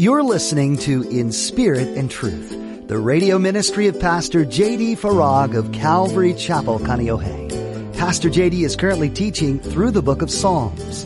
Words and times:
You're 0.00 0.22
listening 0.22 0.78
to 0.78 1.02
In 1.10 1.30
Spirit 1.30 1.88
and 1.88 2.10
Truth, 2.10 2.88
the 2.88 2.96
radio 2.96 3.38
ministry 3.38 3.86
of 3.86 4.00
Pastor 4.00 4.46
J.D. 4.46 4.96
Farag 4.96 5.54
of 5.54 5.72
Calvary 5.72 6.32
Chapel, 6.32 6.78
Kaneohe. 6.78 7.94
Pastor 7.98 8.30
J.D. 8.30 8.64
is 8.64 8.76
currently 8.76 9.10
teaching 9.10 9.60
through 9.60 9.90
the 9.90 10.00
book 10.00 10.22
of 10.22 10.30
Psalms. 10.30 11.04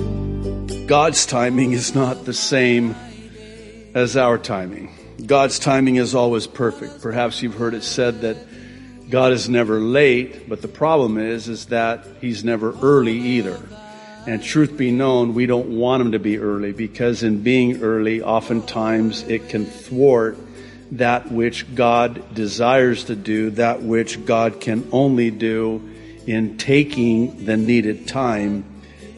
God's 0.86 1.26
timing 1.26 1.72
is 1.72 1.92
not 1.92 2.24
the 2.24 2.32
same 2.32 2.94
as 3.94 4.16
our 4.16 4.38
timing. 4.38 4.94
God's 5.26 5.58
timing 5.58 5.96
is 5.96 6.14
always 6.14 6.46
perfect. 6.46 7.02
Perhaps 7.02 7.42
you've 7.42 7.56
heard 7.56 7.74
it 7.74 7.82
said 7.82 8.20
that 8.20 8.36
God 9.10 9.32
is 9.32 9.48
never 9.48 9.80
late, 9.80 10.48
but 10.48 10.62
the 10.62 10.68
problem 10.68 11.18
is 11.18 11.48
is 11.48 11.66
that 11.66 12.06
he's 12.20 12.44
never 12.44 12.78
early 12.80 13.18
either. 13.18 13.60
And 14.26 14.42
truth 14.42 14.76
be 14.76 14.90
known, 14.90 15.34
we 15.34 15.46
don't 15.46 15.76
want 15.76 16.02
them 16.02 16.12
to 16.12 16.18
be 16.18 16.38
early 16.38 16.72
because 16.72 17.22
in 17.22 17.42
being 17.42 17.82
early, 17.82 18.22
oftentimes 18.22 19.22
it 19.24 19.50
can 19.50 19.66
thwart 19.66 20.38
that 20.92 21.30
which 21.30 21.74
God 21.74 22.34
desires 22.34 23.04
to 23.04 23.16
do, 23.16 23.50
that 23.50 23.82
which 23.82 24.24
God 24.24 24.60
can 24.60 24.88
only 24.92 25.30
do 25.30 25.82
in 26.26 26.56
taking 26.56 27.44
the 27.44 27.56
needed 27.56 28.08
time 28.08 28.64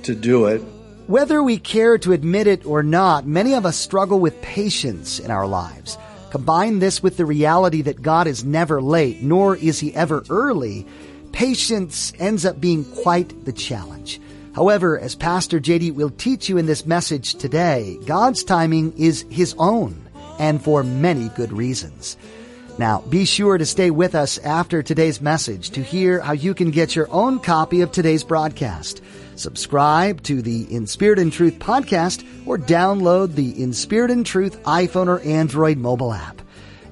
to 0.03 0.15
do 0.15 0.47
it. 0.47 0.61
Whether 1.07 1.41
we 1.41 1.59
care 1.59 1.99
to 1.99 2.13
admit 2.13 2.49
it 2.49 2.67
or 2.67 2.83
not, 2.83 3.27
many 3.27 3.55
of 3.55 3.65
us 3.65 3.77
struggle 3.77 4.19
with 4.19 4.43
patience 4.43 5.21
in 5.21 5.31
our 5.31 5.47
lives. 5.47 5.97
Combine 6.31 6.81
this 6.81 7.01
with 7.01 7.17
the 7.17 7.25
reality 7.25 7.83
that 7.83 8.03
God 8.03 8.27
is 8.27 8.45
never 8.45 8.83
late, 8.83 9.23
nor 9.23 9.55
is 9.55 9.79
he 9.79 9.95
ever 9.95 10.25
early. 10.29 10.85
Patience 11.31 12.13
ends 12.19 12.45
up 12.45 12.61
being 12.61 12.85
quite 12.85 13.45
the 13.45 13.53
challenge. 13.53 14.21
However, 14.57 14.99
as 14.99 15.15
Pastor 15.15 15.61
JD 15.61 15.93
will 15.95 16.09
teach 16.09 16.49
you 16.49 16.57
in 16.57 16.65
this 16.65 16.87
message 16.87 17.35
today, 17.35 17.99
God's 18.07 18.43
timing 18.43 18.95
is 18.97 19.27
His 19.29 19.55
own, 19.59 20.09
and 20.39 20.65
for 20.65 20.83
many 20.83 21.29
good 21.29 21.53
reasons. 21.53 22.17
Now, 22.79 23.03
be 23.03 23.27
sure 23.27 23.59
to 23.59 23.67
stay 23.67 23.91
with 23.91 24.15
us 24.15 24.39
after 24.39 24.83
today's 24.83 25.21
message 25.21 25.71
to 25.71 25.83
hear 25.83 26.21
how 26.21 26.33
you 26.33 26.55
can 26.55 26.71
get 26.71 26.97
your 26.97 27.07
own 27.11 27.39
copy 27.39 27.83
of 27.83 27.93
today's 27.93 28.25
broadcast. 28.25 29.03
Subscribe 29.35 30.23
to 30.23 30.41
the 30.41 30.75
In 30.75 30.87
Spirit 30.87 31.19
and 31.19 31.31
Truth 31.31 31.59
podcast 31.59 32.27
or 32.47 32.57
download 32.57 33.35
the 33.35 33.63
In 33.63 33.75
Spirit 33.75 34.11
and 34.11 34.25
Truth 34.25 34.63
iPhone 34.63 35.09
or 35.09 35.21
Android 35.21 35.77
mobile 35.77 36.15
app. 36.15 36.41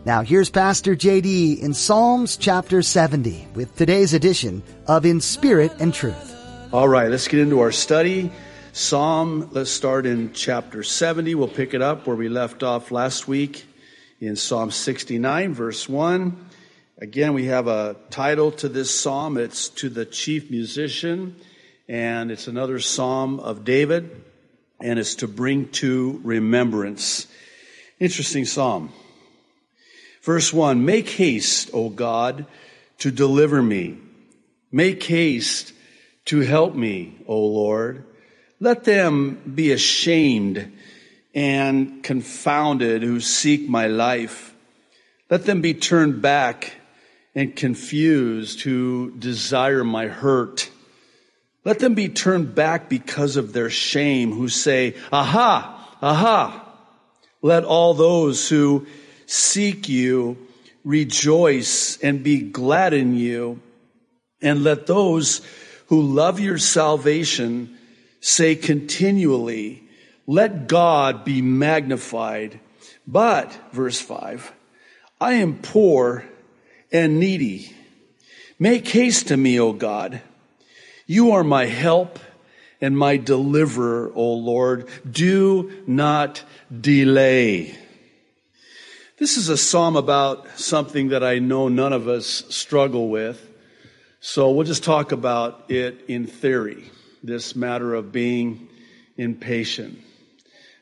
Now 0.05 0.21
here's 0.21 0.51
Pastor 0.51 0.95
JD 0.95 1.61
in 1.61 1.73
Psalms 1.73 2.37
chapter 2.37 2.83
70 2.83 3.49
with 3.55 3.75
today's 3.75 4.13
edition 4.13 4.63
of 4.87 5.07
In 5.07 5.23
Spirit 5.23 5.73
and 5.81 5.95
Truth. 5.95 6.34
All 6.75 6.89
right, 6.89 7.09
let's 7.09 7.29
get 7.29 7.39
into 7.39 7.61
our 7.61 7.71
study. 7.71 8.33
Psalm, 8.73 9.51
let's 9.53 9.71
start 9.71 10.07
in 10.07 10.33
chapter 10.33 10.83
70. 10.83 11.37
We'll 11.37 11.47
pick 11.47 11.73
it 11.73 11.81
up 11.81 12.05
where 12.05 12.17
we 12.17 12.29
left 12.29 12.65
off 12.65 12.91
last 12.91 13.29
week 13.29 13.65
in 14.19 14.35
Psalm 14.35 14.73
69, 14.73 15.55
verse 15.55 15.89
1. 15.89 16.49
Again, 16.99 17.33
we 17.33 17.45
have 17.45 17.69
a 17.69 17.95
title 18.11 18.51
to 18.51 18.69
this 18.69 18.91
psalm. 18.91 19.39
It's 19.39 19.69
to 19.69 19.89
the 19.89 20.05
chief 20.05 20.51
musician, 20.51 21.37
and 21.87 22.33
it's 22.33 22.49
another 22.49 22.81
psalm 22.81 23.39
of 23.39 23.63
David, 23.65 24.11
and 24.81 24.99
it's 24.99 25.15
to 25.17 25.29
bring 25.29 25.69
to 25.75 26.21
remembrance. 26.25 27.29
Interesting 28.01 28.47
psalm. 28.47 28.93
Verse 30.23 30.53
1 30.53 30.85
Make 30.85 31.09
haste, 31.09 31.71
O 31.73 31.89
God, 31.89 32.47
to 32.99 33.13
deliver 33.13 33.63
me. 33.63 33.99
Make 34.73 35.05
haste 35.05 35.73
to 36.27 36.41
help 36.41 36.75
me, 36.75 37.19
O 37.27 37.39
Lord. 37.39 38.05
Let 38.61 38.85
them 38.85 39.53
be 39.55 39.73
ashamed 39.73 40.73
and 41.35 42.03
confounded 42.03 43.03
who 43.03 43.21
seek 43.21 43.69
my 43.69 43.89
life. 43.89 44.55
Let 45.31 45.45
them 45.45 45.61
be 45.61 45.75
turned 45.75 46.23
back 46.23 46.75
and 47.35 47.55
confused 47.57 48.61
who 48.63 49.11
desire 49.19 49.85
my 49.85 50.07
hurt. 50.07 50.71
Let 51.65 51.79
them 51.79 51.95
be 51.95 52.09
turned 52.09 52.55
back 52.55 52.89
because 52.89 53.37
of 53.37 53.53
their 53.53 53.71
shame 53.71 54.33
who 54.33 54.49
say, 54.49 54.95
aha, 55.13 55.97
aha. 56.01 56.61
Let 57.43 57.65
all 57.65 57.95
those 57.95 58.49
who 58.49 58.87
seek 59.27 59.89
you 59.89 60.37
rejoice 60.85 61.99
and 61.99 62.23
be 62.23 62.41
glad 62.41 62.93
in 62.93 63.17
you. 63.17 63.61
And 64.41 64.63
let 64.63 64.87
those 64.87 65.41
who 65.87 66.01
love 66.01 66.41
your 66.41 66.59
salvation 66.59 67.77
say 68.21 68.57
continually, 68.57 69.83
let 70.27 70.67
God 70.67 71.25
be 71.25 71.43
magnified. 71.43 72.59
But, 73.07 73.53
verse 73.73 74.01
5, 74.01 74.53
I 75.21 75.35
am 75.35 75.59
poor 75.59 76.25
and 76.91 77.21
needy. 77.21 77.75
Make 78.59 78.89
haste 78.89 79.29
to 79.29 79.37
me, 79.37 79.61
O 79.61 79.73
God. 79.73 80.23
You 81.07 81.33
are 81.33 81.45
my 81.45 81.67
help 81.67 82.19
and 82.81 82.97
my 82.97 83.19
deliverer, 83.19 84.11
O 84.15 84.33
Lord. 84.33 84.89
Do 85.11 85.71
not 85.87 86.43
delay. 86.81 87.77
This 89.19 89.37
is 89.37 89.49
a 89.49 89.57
psalm 89.57 89.97
about 89.97 90.59
something 90.59 91.09
that 91.09 91.23
I 91.23 91.39
know 91.39 91.69
none 91.69 91.93
of 91.93 92.09
us 92.09 92.45
struggle 92.49 93.09
with. 93.09 93.51
So 94.27 94.53
we'll 94.53 94.65
just 94.65 94.85
talk 94.85 95.13
about 95.13 95.67
it 95.69 96.07
in 96.09 96.27
theory, 96.27 96.91
this 97.23 97.55
matter 97.55 97.93
of 97.93 98.11
being 98.11 98.71
impatient. 99.19 99.99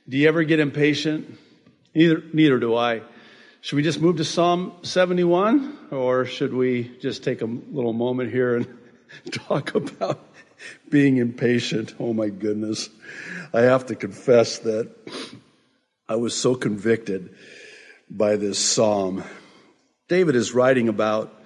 Do 0.08 0.16
you 0.16 0.28
ever 0.28 0.44
get 0.44 0.60
impatient? 0.60 1.41
Neither, 1.92 2.22
neither 2.32 2.60
do 2.60 2.76
I. 2.76 3.02
Should 3.60 3.75
we 3.75 3.82
just 3.82 4.00
move 4.00 4.19
to 4.19 4.25
Psalm 4.25 4.75
71 4.82 5.88
or 5.91 6.25
should 6.25 6.54
we 6.54 6.97
just 7.00 7.25
take 7.25 7.42
a 7.42 7.47
little 7.47 7.92
moment 7.92 8.31
here 8.31 8.58
and 8.58 8.78
talk 9.32 9.75
about 9.75 10.25
being 10.88 11.16
impatient? 11.16 11.97
Oh 11.98 12.12
my 12.12 12.28
goodness. 12.28 12.91
I 13.52 13.62
have 13.62 13.86
to 13.86 13.97
confess 13.97 14.60
that 14.60 14.88
I 16.08 16.14
was 16.14 16.36
so 16.36 16.54
convicted 16.54 17.34
by 18.08 18.36
this 18.36 18.60
Psalm. 18.60 19.25
David 20.06 20.36
is 20.36 20.54
writing 20.54 20.88
about 20.88 21.41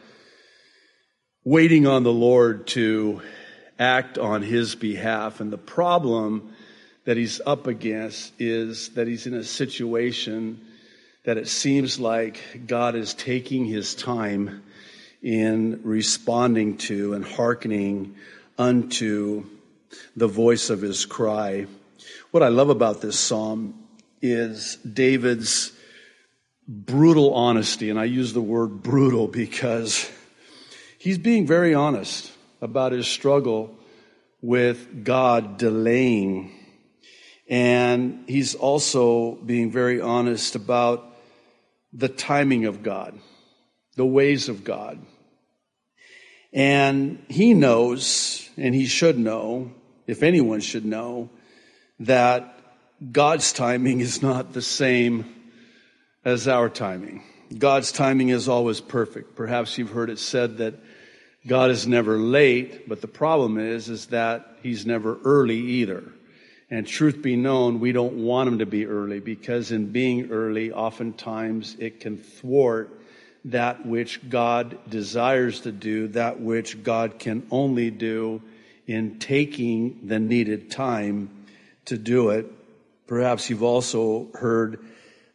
waiting 1.46 1.86
on 1.86 2.02
the 2.02 2.12
Lord 2.12 2.66
to 2.66 3.22
act 3.78 4.18
on 4.18 4.42
his 4.42 4.74
behalf. 4.74 5.38
And 5.38 5.52
the 5.52 5.56
problem 5.56 6.52
that 7.04 7.16
he's 7.16 7.40
up 7.46 7.68
against 7.68 8.32
is 8.40 8.88
that 8.90 9.06
he's 9.06 9.28
in 9.28 9.34
a 9.34 9.44
situation 9.44 10.60
that 11.22 11.36
it 11.36 11.46
seems 11.46 12.00
like 12.00 12.40
God 12.66 12.96
is 12.96 13.14
taking 13.14 13.64
his 13.64 13.94
time 13.94 14.64
in 15.22 15.82
responding 15.84 16.78
to 16.78 17.14
and 17.14 17.24
hearkening 17.24 18.16
unto 18.58 19.44
the 20.16 20.26
voice 20.26 20.68
of 20.68 20.80
his 20.80 21.06
cry. 21.06 21.66
What 22.32 22.42
I 22.42 22.48
love 22.48 22.70
about 22.70 23.00
this 23.00 23.20
psalm 23.20 23.86
is 24.20 24.78
David's 24.78 25.70
brutal 26.66 27.34
honesty. 27.34 27.88
And 27.88 28.00
I 28.00 28.04
use 28.06 28.32
the 28.32 28.40
word 28.40 28.82
brutal 28.82 29.28
because 29.28 30.10
He's 31.06 31.18
being 31.18 31.46
very 31.46 31.72
honest 31.72 32.32
about 32.60 32.90
his 32.90 33.06
struggle 33.06 33.72
with 34.42 35.04
God 35.04 35.56
delaying. 35.56 36.50
And 37.48 38.24
he's 38.26 38.56
also 38.56 39.36
being 39.36 39.70
very 39.70 40.00
honest 40.00 40.56
about 40.56 41.16
the 41.92 42.08
timing 42.08 42.64
of 42.64 42.82
God, 42.82 43.16
the 43.94 44.04
ways 44.04 44.48
of 44.48 44.64
God. 44.64 44.98
And 46.52 47.24
he 47.28 47.54
knows, 47.54 48.50
and 48.56 48.74
he 48.74 48.86
should 48.86 49.16
know, 49.16 49.70
if 50.08 50.24
anyone 50.24 50.58
should 50.58 50.84
know, 50.84 51.30
that 52.00 52.58
God's 53.12 53.52
timing 53.52 54.00
is 54.00 54.22
not 54.22 54.54
the 54.54 54.60
same 54.60 55.24
as 56.24 56.48
our 56.48 56.68
timing. 56.68 57.22
God's 57.56 57.92
timing 57.92 58.30
is 58.30 58.48
always 58.48 58.80
perfect. 58.80 59.36
Perhaps 59.36 59.78
you've 59.78 59.92
heard 59.92 60.10
it 60.10 60.18
said 60.18 60.56
that 60.56 60.74
God 61.46 61.70
is 61.70 61.86
never 61.86 62.18
late, 62.18 62.88
but 62.88 63.00
the 63.00 63.08
problem 63.08 63.58
is, 63.58 63.88
is 63.88 64.06
that 64.06 64.56
he's 64.62 64.84
never 64.84 65.18
early 65.24 65.58
either. 65.58 66.02
And 66.70 66.86
truth 66.86 67.22
be 67.22 67.36
known, 67.36 67.78
we 67.78 67.92
don't 67.92 68.14
want 68.14 68.48
him 68.48 68.58
to 68.58 68.66
be 68.66 68.86
early 68.86 69.20
because 69.20 69.70
in 69.70 69.92
being 69.92 70.32
early, 70.32 70.72
oftentimes 70.72 71.76
it 71.78 72.00
can 72.00 72.18
thwart 72.18 72.90
that 73.44 73.86
which 73.86 74.28
God 74.28 74.76
desires 74.90 75.60
to 75.60 75.72
do, 75.72 76.08
that 76.08 76.40
which 76.40 76.82
God 76.82 77.20
can 77.20 77.46
only 77.52 77.92
do 77.92 78.42
in 78.88 79.20
taking 79.20 80.00
the 80.08 80.18
needed 80.18 80.70
time 80.70 81.30
to 81.84 81.96
do 81.96 82.30
it. 82.30 82.50
Perhaps 83.06 83.48
you've 83.48 83.62
also 83.62 84.26
heard 84.34 84.84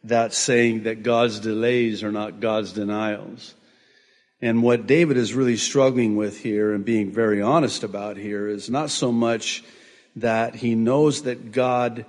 that 0.04 0.34
saying 0.34 0.82
that 0.82 1.02
God's 1.02 1.40
delays 1.40 2.02
are 2.02 2.12
not 2.12 2.40
God's 2.40 2.72
denials. 2.72 3.54
And 4.42 4.60
what 4.60 4.88
David 4.88 5.16
is 5.16 5.34
really 5.34 5.56
struggling 5.56 6.16
with 6.16 6.40
here 6.40 6.74
and 6.74 6.84
being 6.84 7.12
very 7.12 7.40
honest 7.40 7.84
about 7.84 8.16
here 8.16 8.48
is 8.48 8.68
not 8.68 8.90
so 8.90 9.12
much 9.12 9.62
that 10.16 10.56
he 10.56 10.74
knows 10.74 11.22
that 11.22 11.52
God 11.52 12.04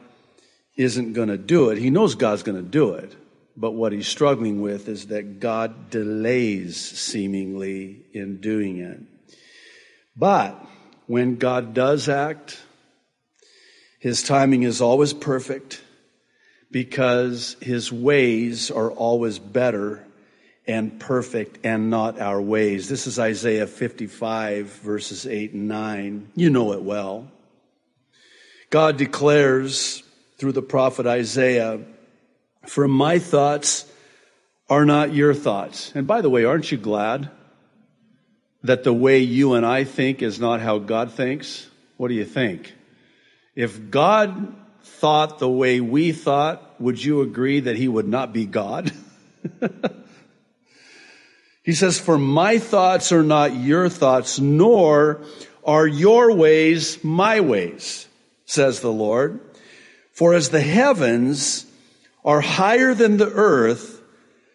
isn't 0.75 1.13
going 1.13 1.27
to 1.27 1.37
do 1.37 1.69
it. 1.69 1.77
He 1.77 1.91
knows 1.91 2.15
God's 2.15 2.41
going 2.41 2.57
to 2.57 2.67
do 2.67 2.95
it. 2.95 3.15
But 3.55 3.73
what 3.73 3.91
he's 3.91 4.07
struggling 4.07 4.61
with 4.61 4.89
is 4.89 5.07
that 5.07 5.39
God 5.39 5.91
delays 5.91 6.75
seemingly 6.75 8.03
in 8.11 8.41
doing 8.41 8.79
it. 8.79 8.99
But 10.17 10.59
when 11.05 11.35
God 11.35 11.75
does 11.75 12.09
act, 12.09 12.59
his 13.99 14.23
timing 14.23 14.63
is 14.63 14.81
always 14.81 15.13
perfect 15.13 15.83
because 16.71 17.55
his 17.61 17.91
ways 17.91 18.71
are 18.71 18.89
always 18.89 19.37
better 19.37 20.03
and 20.67 20.99
perfect 20.99 21.65
and 21.65 21.89
not 21.89 22.19
our 22.19 22.41
ways. 22.41 22.87
This 22.87 23.07
is 23.07 23.19
Isaiah 23.19 23.67
55 23.67 24.67
verses 24.67 25.27
8 25.27 25.53
and 25.53 25.67
9. 25.67 26.31
You 26.35 26.49
know 26.49 26.73
it 26.73 26.81
well. 26.81 27.29
God 28.69 28.97
declares 28.97 30.03
through 30.37 30.53
the 30.53 30.61
prophet 30.61 31.05
Isaiah, 31.05 31.81
for 32.65 32.87
my 32.87 33.19
thoughts 33.19 33.85
are 34.69 34.85
not 34.85 35.13
your 35.13 35.33
thoughts. 35.33 35.91
And 35.93 36.07
by 36.07 36.21
the 36.21 36.29
way, 36.29 36.45
aren't 36.45 36.71
you 36.71 36.77
glad 36.77 37.29
that 38.63 38.83
the 38.83 38.93
way 38.93 39.19
you 39.19 39.53
and 39.53 39.65
I 39.65 39.83
think 39.83 40.21
is 40.21 40.39
not 40.39 40.61
how 40.61 40.79
God 40.79 41.11
thinks? 41.11 41.69
What 41.97 42.07
do 42.07 42.13
you 42.13 42.25
think? 42.25 42.73
If 43.55 43.91
God 43.91 44.55
thought 44.81 45.39
the 45.39 45.49
way 45.49 45.79
we 45.81 46.11
thought, 46.11 46.81
would 46.81 47.03
you 47.03 47.21
agree 47.21 47.59
that 47.61 47.75
he 47.75 47.87
would 47.87 48.07
not 48.07 48.33
be 48.33 48.45
God? 48.45 48.91
he 51.63 51.73
says, 51.73 51.99
For 51.99 52.17
my 52.17 52.59
thoughts 52.59 53.11
are 53.11 53.23
not 53.23 53.55
your 53.55 53.89
thoughts, 53.89 54.39
nor 54.39 55.21
are 55.63 55.87
your 55.87 56.33
ways 56.33 57.03
my 57.03 57.39
ways, 57.39 58.07
says 58.45 58.81
the 58.81 58.91
Lord. 58.91 59.39
For 60.11 60.33
as 60.33 60.49
the 60.49 60.61
heavens 60.61 61.65
are 62.23 62.41
higher 62.41 62.93
than 62.93 63.17
the 63.17 63.31
earth, 63.31 64.01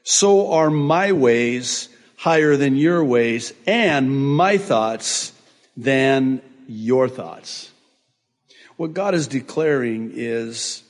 so 0.02 0.52
are 0.52 0.70
my 0.70 1.12
ways 1.12 1.88
higher 2.16 2.56
than 2.56 2.76
your 2.76 3.05
ways, 3.05 3.52
and 3.66 4.37
my 4.37 4.58
thoughts 4.58 5.32
than 5.76 6.43
your 6.66 7.08
thoughts. 7.08 7.70
What 8.76 8.93
God 8.93 9.14
is 9.14 9.26
declaring 9.26 10.12
is 10.14 10.82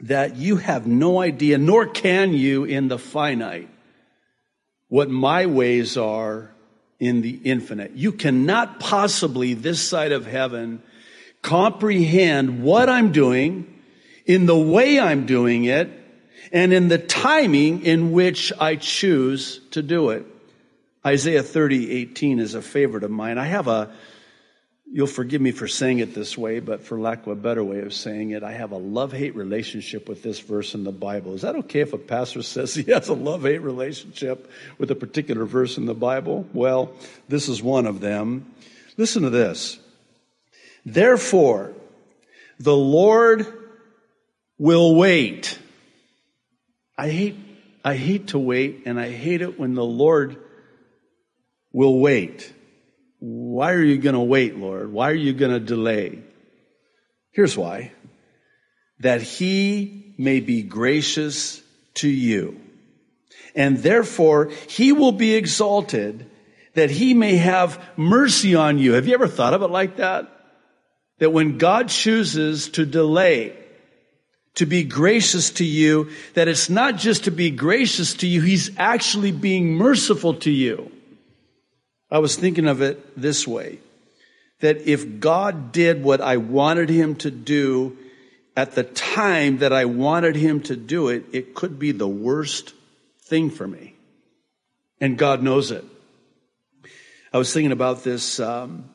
that 0.00 0.36
you 0.36 0.56
have 0.56 0.86
no 0.86 1.20
idea, 1.20 1.58
nor 1.58 1.86
can 1.86 2.32
you 2.32 2.64
in 2.64 2.88
the 2.88 2.98
finite, 2.98 3.68
what 4.88 5.10
my 5.10 5.46
ways 5.46 5.96
are 5.96 6.50
in 6.98 7.22
the 7.22 7.40
infinite. 7.44 7.92
You 7.92 8.12
cannot 8.12 8.80
possibly, 8.80 9.54
this 9.54 9.82
side 9.86 10.12
of 10.12 10.26
heaven, 10.26 10.82
comprehend 11.42 12.62
what 12.62 12.88
I'm 12.88 13.12
doing 13.12 13.82
in 14.24 14.46
the 14.46 14.58
way 14.58 14.98
I'm 14.98 15.26
doing 15.26 15.64
it 15.64 15.90
and 16.52 16.72
in 16.72 16.88
the 16.88 16.98
timing 16.98 17.84
in 17.84 18.12
which 18.12 18.52
I 18.58 18.76
choose 18.76 19.60
to 19.72 19.82
do 19.82 20.10
it. 20.10 20.26
Isaiah 21.04 21.42
30, 21.42 21.92
18 21.92 22.40
is 22.40 22.54
a 22.54 22.62
favorite 22.62 23.04
of 23.04 23.10
mine. 23.10 23.38
I 23.38 23.46
have 23.46 23.68
a 23.68 23.92
You'll 24.88 25.08
forgive 25.08 25.40
me 25.40 25.50
for 25.50 25.66
saying 25.66 25.98
it 25.98 26.14
this 26.14 26.38
way, 26.38 26.60
but 26.60 26.84
for 26.84 26.98
lack 26.98 27.22
of 27.22 27.28
a 27.28 27.34
better 27.34 27.64
way 27.64 27.80
of 27.80 27.92
saying 27.92 28.30
it, 28.30 28.44
I 28.44 28.52
have 28.52 28.70
a 28.70 28.76
love 28.76 29.12
hate 29.12 29.34
relationship 29.34 30.08
with 30.08 30.22
this 30.22 30.38
verse 30.38 30.74
in 30.74 30.84
the 30.84 30.92
Bible. 30.92 31.34
Is 31.34 31.42
that 31.42 31.56
okay 31.56 31.80
if 31.80 31.92
a 31.92 31.98
pastor 31.98 32.42
says 32.44 32.74
he 32.74 32.90
has 32.92 33.08
a 33.08 33.14
love 33.14 33.42
hate 33.42 33.62
relationship 33.62 34.50
with 34.78 34.90
a 34.90 34.94
particular 34.94 35.44
verse 35.44 35.76
in 35.76 35.86
the 35.86 35.94
Bible? 35.94 36.46
Well, 36.52 36.92
this 37.28 37.48
is 37.48 37.62
one 37.62 37.86
of 37.86 38.00
them. 38.00 38.54
Listen 38.96 39.24
to 39.24 39.30
this. 39.30 39.78
Therefore, 40.84 41.72
the 42.60 42.76
Lord 42.76 43.46
will 44.56 44.94
wait. 44.94 45.58
I 46.96 47.10
hate, 47.10 47.36
I 47.84 47.96
hate 47.96 48.28
to 48.28 48.38
wait, 48.38 48.84
and 48.86 48.98
I 48.98 49.10
hate 49.10 49.42
it 49.42 49.58
when 49.58 49.74
the 49.74 49.84
Lord 49.84 50.36
will 51.72 51.98
wait. 51.98 52.52
Why 53.28 53.72
are 53.72 53.82
you 53.82 53.98
going 53.98 54.14
to 54.14 54.20
wait, 54.20 54.56
Lord? 54.56 54.92
Why 54.92 55.10
are 55.10 55.14
you 55.14 55.32
going 55.32 55.50
to 55.50 55.58
delay? 55.58 56.20
Here's 57.32 57.56
why. 57.56 57.90
That 59.00 59.20
he 59.20 60.14
may 60.16 60.38
be 60.38 60.62
gracious 60.62 61.60
to 61.94 62.08
you. 62.08 62.60
And 63.56 63.78
therefore, 63.78 64.52
he 64.68 64.92
will 64.92 65.10
be 65.10 65.34
exalted 65.34 66.30
that 66.74 66.90
he 66.92 67.14
may 67.14 67.34
have 67.34 67.82
mercy 67.96 68.54
on 68.54 68.78
you. 68.78 68.92
Have 68.92 69.08
you 69.08 69.14
ever 69.14 69.26
thought 69.26 69.54
of 69.54 69.62
it 69.62 69.70
like 69.70 69.96
that? 69.96 70.30
That 71.18 71.32
when 71.32 71.58
God 71.58 71.88
chooses 71.88 72.68
to 72.70 72.86
delay, 72.86 73.58
to 74.54 74.66
be 74.66 74.84
gracious 74.84 75.50
to 75.50 75.64
you, 75.64 76.10
that 76.34 76.46
it's 76.46 76.70
not 76.70 76.96
just 76.96 77.24
to 77.24 77.32
be 77.32 77.50
gracious 77.50 78.14
to 78.14 78.28
you, 78.28 78.40
he's 78.40 78.70
actually 78.78 79.32
being 79.32 79.74
merciful 79.74 80.34
to 80.34 80.50
you. 80.52 80.92
I 82.10 82.18
was 82.18 82.36
thinking 82.36 82.66
of 82.66 82.82
it 82.82 83.20
this 83.20 83.46
way 83.46 83.78
that 84.60 84.88
if 84.88 85.20
God 85.20 85.72
did 85.72 86.02
what 86.02 86.20
I 86.20 86.36
wanted 86.38 86.88
him 86.88 87.16
to 87.16 87.30
do 87.30 87.96
at 88.56 88.72
the 88.72 88.84
time 88.84 89.58
that 89.58 89.72
I 89.72 89.84
wanted 89.84 90.34
him 90.36 90.60
to 90.62 90.76
do 90.76 91.08
it, 91.08 91.24
it 91.32 91.54
could 91.54 91.78
be 91.78 91.92
the 91.92 92.08
worst 92.08 92.72
thing 93.22 93.50
for 93.50 93.66
me. 93.66 93.94
And 95.00 95.18
God 95.18 95.42
knows 95.42 95.70
it. 95.70 95.84
I 97.32 97.38
was 97.38 97.52
thinking 97.52 97.72
about 97.72 98.02
this. 98.02 98.40
Um, 98.40 98.86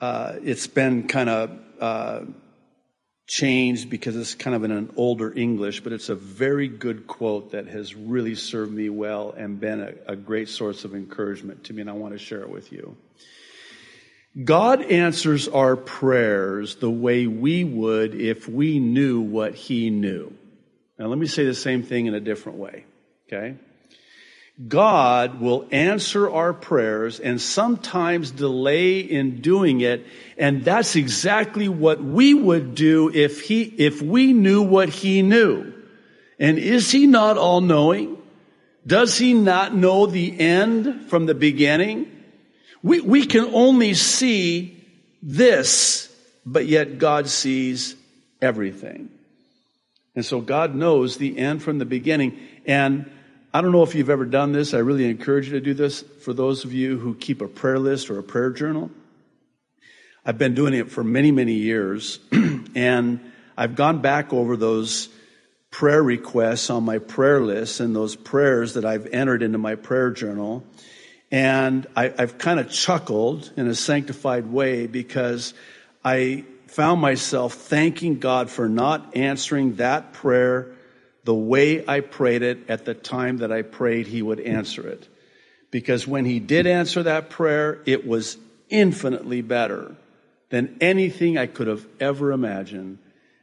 uh, 0.00 0.34
it's 0.42 0.66
been 0.66 1.06
kind 1.06 1.28
of 1.28 1.58
uh, 1.78 2.20
changed 3.30 3.88
because 3.88 4.16
it's 4.16 4.34
kind 4.34 4.56
of 4.56 4.64
in 4.64 4.72
an 4.72 4.92
older 4.96 5.32
English, 5.32 5.82
but 5.82 5.92
it's 5.92 6.08
a 6.08 6.16
very 6.16 6.66
good 6.66 7.06
quote 7.06 7.52
that 7.52 7.68
has 7.68 7.94
really 7.94 8.34
served 8.34 8.72
me 8.72 8.90
well 8.90 9.32
and 9.36 9.60
been 9.60 9.80
a, 9.80 9.92
a 10.08 10.16
great 10.16 10.48
source 10.48 10.84
of 10.84 10.96
encouragement 10.96 11.62
to 11.62 11.72
me, 11.72 11.80
and 11.80 11.88
I 11.88 11.92
want 11.92 12.12
to 12.12 12.18
share 12.18 12.40
it 12.40 12.50
with 12.50 12.72
you. 12.72 12.96
God 14.44 14.82
answers 14.82 15.46
our 15.46 15.76
prayers 15.76 16.76
the 16.76 16.90
way 16.90 17.28
we 17.28 17.62
would 17.62 18.16
if 18.16 18.48
we 18.48 18.80
knew 18.80 19.20
what 19.20 19.54
He 19.54 19.90
knew. 19.90 20.32
Now, 20.98 21.06
let 21.06 21.18
me 21.18 21.26
say 21.26 21.44
the 21.44 21.54
same 21.54 21.84
thing 21.84 22.06
in 22.06 22.14
a 22.14 22.20
different 22.20 22.58
way, 22.58 22.84
okay? 23.28 23.54
God 24.68 25.40
will 25.40 25.66
answer 25.70 26.30
our 26.30 26.52
prayers 26.52 27.18
and 27.18 27.40
sometimes 27.40 28.30
delay 28.30 29.00
in 29.00 29.40
doing 29.40 29.80
it. 29.80 30.06
And 30.36 30.64
that's 30.64 30.96
exactly 30.96 31.68
what 31.68 32.02
we 32.02 32.34
would 32.34 32.74
do 32.74 33.10
if 33.12 33.42
he, 33.42 33.62
if 33.62 34.02
we 34.02 34.32
knew 34.32 34.62
what 34.62 34.90
he 34.90 35.22
knew. 35.22 35.72
And 36.38 36.58
is 36.58 36.90
he 36.90 37.06
not 37.06 37.38
all 37.38 37.60
knowing? 37.60 38.18
Does 38.86 39.16
he 39.16 39.34
not 39.34 39.74
know 39.74 40.06
the 40.06 40.38
end 40.38 41.08
from 41.08 41.26
the 41.26 41.34
beginning? 41.34 42.10
We, 42.82 43.00
we 43.00 43.26
can 43.26 43.54
only 43.54 43.94
see 43.94 44.84
this, 45.22 46.14
but 46.44 46.66
yet 46.66 46.98
God 46.98 47.28
sees 47.28 47.94
everything. 48.42 49.10
And 50.14 50.24
so 50.24 50.40
God 50.40 50.74
knows 50.74 51.16
the 51.16 51.38
end 51.38 51.62
from 51.62 51.78
the 51.78 51.84
beginning. 51.84 52.38
And 52.66 53.10
I 53.52 53.62
don't 53.62 53.72
know 53.72 53.82
if 53.82 53.96
you've 53.96 54.10
ever 54.10 54.26
done 54.26 54.52
this. 54.52 54.74
I 54.74 54.78
really 54.78 55.10
encourage 55.10 55.46
you 55.46 55.54
to 55.54 55.60
do 55.60 55.74
this 55.74 56.02
for 56.02 56.32
those 56.32 56.64
of 56.64 56.72
you 56.72 56.98
who 56.98 57.16
keep 57.16 57.40
a 57.40 57.48
prayer 57.48 57.80
list 57.80 58.08
or 58.08 58.18
a 58.20 58.22
prayer 58.22 58.50
journal. 58.50 58.92
I've 60.24 60.38
been 60.38 60.54
doing 60.54 60.72
it 60.72 60.92
for 60.92 61.02
many, 61.02 61.32
many 61.32 61.54
years, 61.54 62.20
and 62.76 63.18
I've 63.56 63.74
gone 63.74 64.02
back 64.02 64.32
over 64.32 64.56
those 64.56 65.08
prayer 65.72 66.00
requests 66.00 66.70
on 66.70 66.84
my 66.84 66.98
prayer 66.98 67.40
list 67.40 67.80
and 67.80 67.94
those 67.94 68.14
prayers 68.14 68.74
that 68.74 68.84
I've 68.84 69.08
entered 69.08 69.42
into 69.42 69.58
my 69.58 69.74
prayer 69.74 70.10
journal. 70.10 70.62
And 71.32 71.88
I, 71.96 72.12
have 72.18 72.38
kind 72.38 72.60
of 72.60 72.70
chuckled 72.70 73.52
in 73.56 73.66
a 73.66 73.74
sanctified 73.74 74.46
way 74.46 74.86
because 74.86 75.54
I 76.04 76.44
found 76.68 77.00
myself 77.00 77.54
thanking 77.54 78.20
God 78.20 78.48
for 78.48 78.68
not 78.68 79.16
answering 79.16 79.76
that 79.76 80.12
prayer 80.12 80.76
the 81.24 81.34
way 81.34 81.84
I 81.86 82.00
prayed 82.00 82.42
it 82.42 82.68
at 82.68 82.84
the 82.84 82.94
time 82.94 83.38
that 83.38 83.52
I 83.52 83.62
prayed, 83.62 84.06
He 84.06 84.22
would 84.22 84.40
answer 84.40 84.86
it. 84.88 85.08
Because 85.70 86.06
when 86.06 86.24
He 86.24 86.40
did 86.40 86.66
answer 86.66 87.02
that 87.02 87.30
prayer, 87.30 87.80
it 87.86 88.06
was 88.06 88.38
infinitely 88.68 89.42
better 89.42 89.94
than 90.48 90.78
anything 90.80 91.38
I 91.38 91.46
could 91.46 91.66
have 91.66 91.86
ever 92.00 92.32
imagined. 92.32 92.98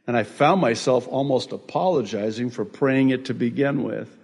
And 0.06 0.16
I 0.16 0.24
found 0.24 0.60
myself 0.60 1.06
almost 1.06 1.52
apologizing 1.52 2.50
for 2.50 2.64
praying 2.64 3.10
it 3.10 3.26
to 3.26 3.34
begin 3.34 3.82
with. 3.82 4.14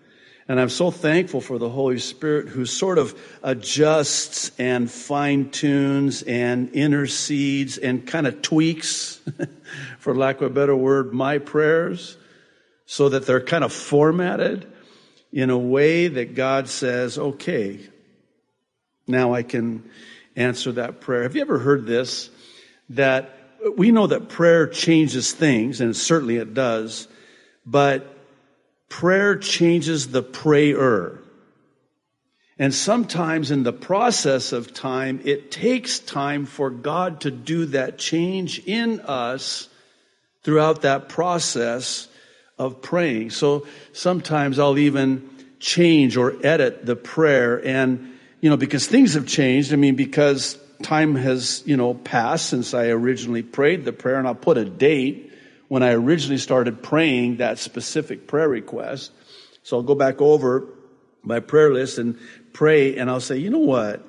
And 0.46 0.60
I'm 0.60 0.68
so 0.68 0.90
thankful 0.90 1.40
for 1.40 1.58
the 1.58 1.70
Holy 1.70 1.98
Spirit 1.98 2.48
who 2.48 2.66
sort 2.66 2.98
of 2.98 3.18
adjusts 3.42 4.50
and 4.58 4.90
fine 4.90 5.50
tunes 5.50 6.22
and 6.22 6.70
intercedes 6.72 7.78
and 7.78 8.06
kind 8.06 8.26
of 8.26 8.42
tweaks, 8.42 9.20
for 9.98 10.14
lack 10.14 10.36
of 10.36 10.50
a 10.50 10.54
better 10.54 10.76
word, 10.76 11.14
my 11.14 11.38
prayers 11.38 12.18
so 12.86 13.08
that 13.08 13.26
they're 13.26 13.40
kind 13.40 13.64
of 13.64 13.72
formatted 13.72 14.70
in 15.32 15.50
a 15.50 15.58
way 15.58 16.08
that 16.08 16.34
God 16.34 16.68
says, 16.68 17.18
okay, 17.18 17.80
now 19.06 19.34
I 19.34 19.42
can 19.42 19.88
answer 20.36 20.72
that 20.72 21.00
prayer. 21.00 21.22
Have 21.22 21.34
you 21.34 21.42
ever 21.42 21.58
heard 21.58 21.86
this? 21.86 22.30
That 22.90 23.36
we 23.76 23.90
know 23.90 24.06
that 24.06 24.28
prayer 24.28 24.66
changes 24.66 25.32
things, 25.32 25.80
and 25.80 25.96
certainly 25.96 26.36
it 26.36 26.54
does, 26.54 27.08
but 27.64 28.14
prayer 28.88 29.36
changes 29.36 30.08
the 30.08 30.22
prayer. 30.22 31.20
And 32.58 32.72
sometimes 32.72 33.50
in 33.50 33.64
the 33.64 33.72
process 33.72 34.52
of 34.52 34.72
time, 34.72 35.20
it 35.24 35.50
takes 35.50 35.98
time 35.98 36.46
for 36.46 36.70
God 36.70 37.22
to 37.22 37.30
do 37.30 37.66
that 37.66 37.98
change 37.98 38.60
in 38.60 39.00
us 39.00 39.68
throughout 40.42 40.82
that 40.82 41.08
process 41.08 42.06
of 42.58 42.82
praying. 42.82 43.30
So 43.30 43.66
sometimes 43.92 44.58
I'll 44.58 44.78
even 44.78 45.28
change 45.58 46.16
or 46.16 46.34
edit 46.44 46.84
the 46.86 46.96
prayer 46.96 47.64
and, 47.64 48.18
you 48.40 48.50
know, 48.50 48.56
because 48.56 48.86
things 48.86 49.14
have 49.14 49.26
changed. 49.26 49.72
I 49.72 49.76
mean, 49.76 49.96
because 49.96 50.58
time 50.82 51.14
has, 51.16 51.62
you 51.66 51.76
know, 51.76 51.94
passed 51.94 52.48
since 52.48 52.74
I 52.74 52.88
originally 52.88 53.42
prayed 53.42 53.84
the 53.84 53.92
prayer 53.92 54.16
and 54.16 54.28
I'll 54.28 54.34
put 54.34 54.58
a 54.58 54.64
date 54.64 55.32
when 55.68 55.82
I 55.82 55.92
originally 55.92 56.38
started 56.38 56.82
praying 56.82 57.38
that 57.38 57.58
specific 57.58 58.26
prayer 58.28 58.48
request. 58.48 59.10
So 59.62 59.78
I'll 59.78 59.82
go 59.82 59.94
back 59.94 60.20
over 60.20 60.68
my 61.22 61.40
prayer 61.40 61.72
list 61.72 61.98
and 61.98 62.18
pray 62.52 62.96
and 62.96 63.10
I'll 63.10 63.20
say, 63.20 63.38
you 63.38 63.50
know 63.50 63.58
what? 63.58 64.06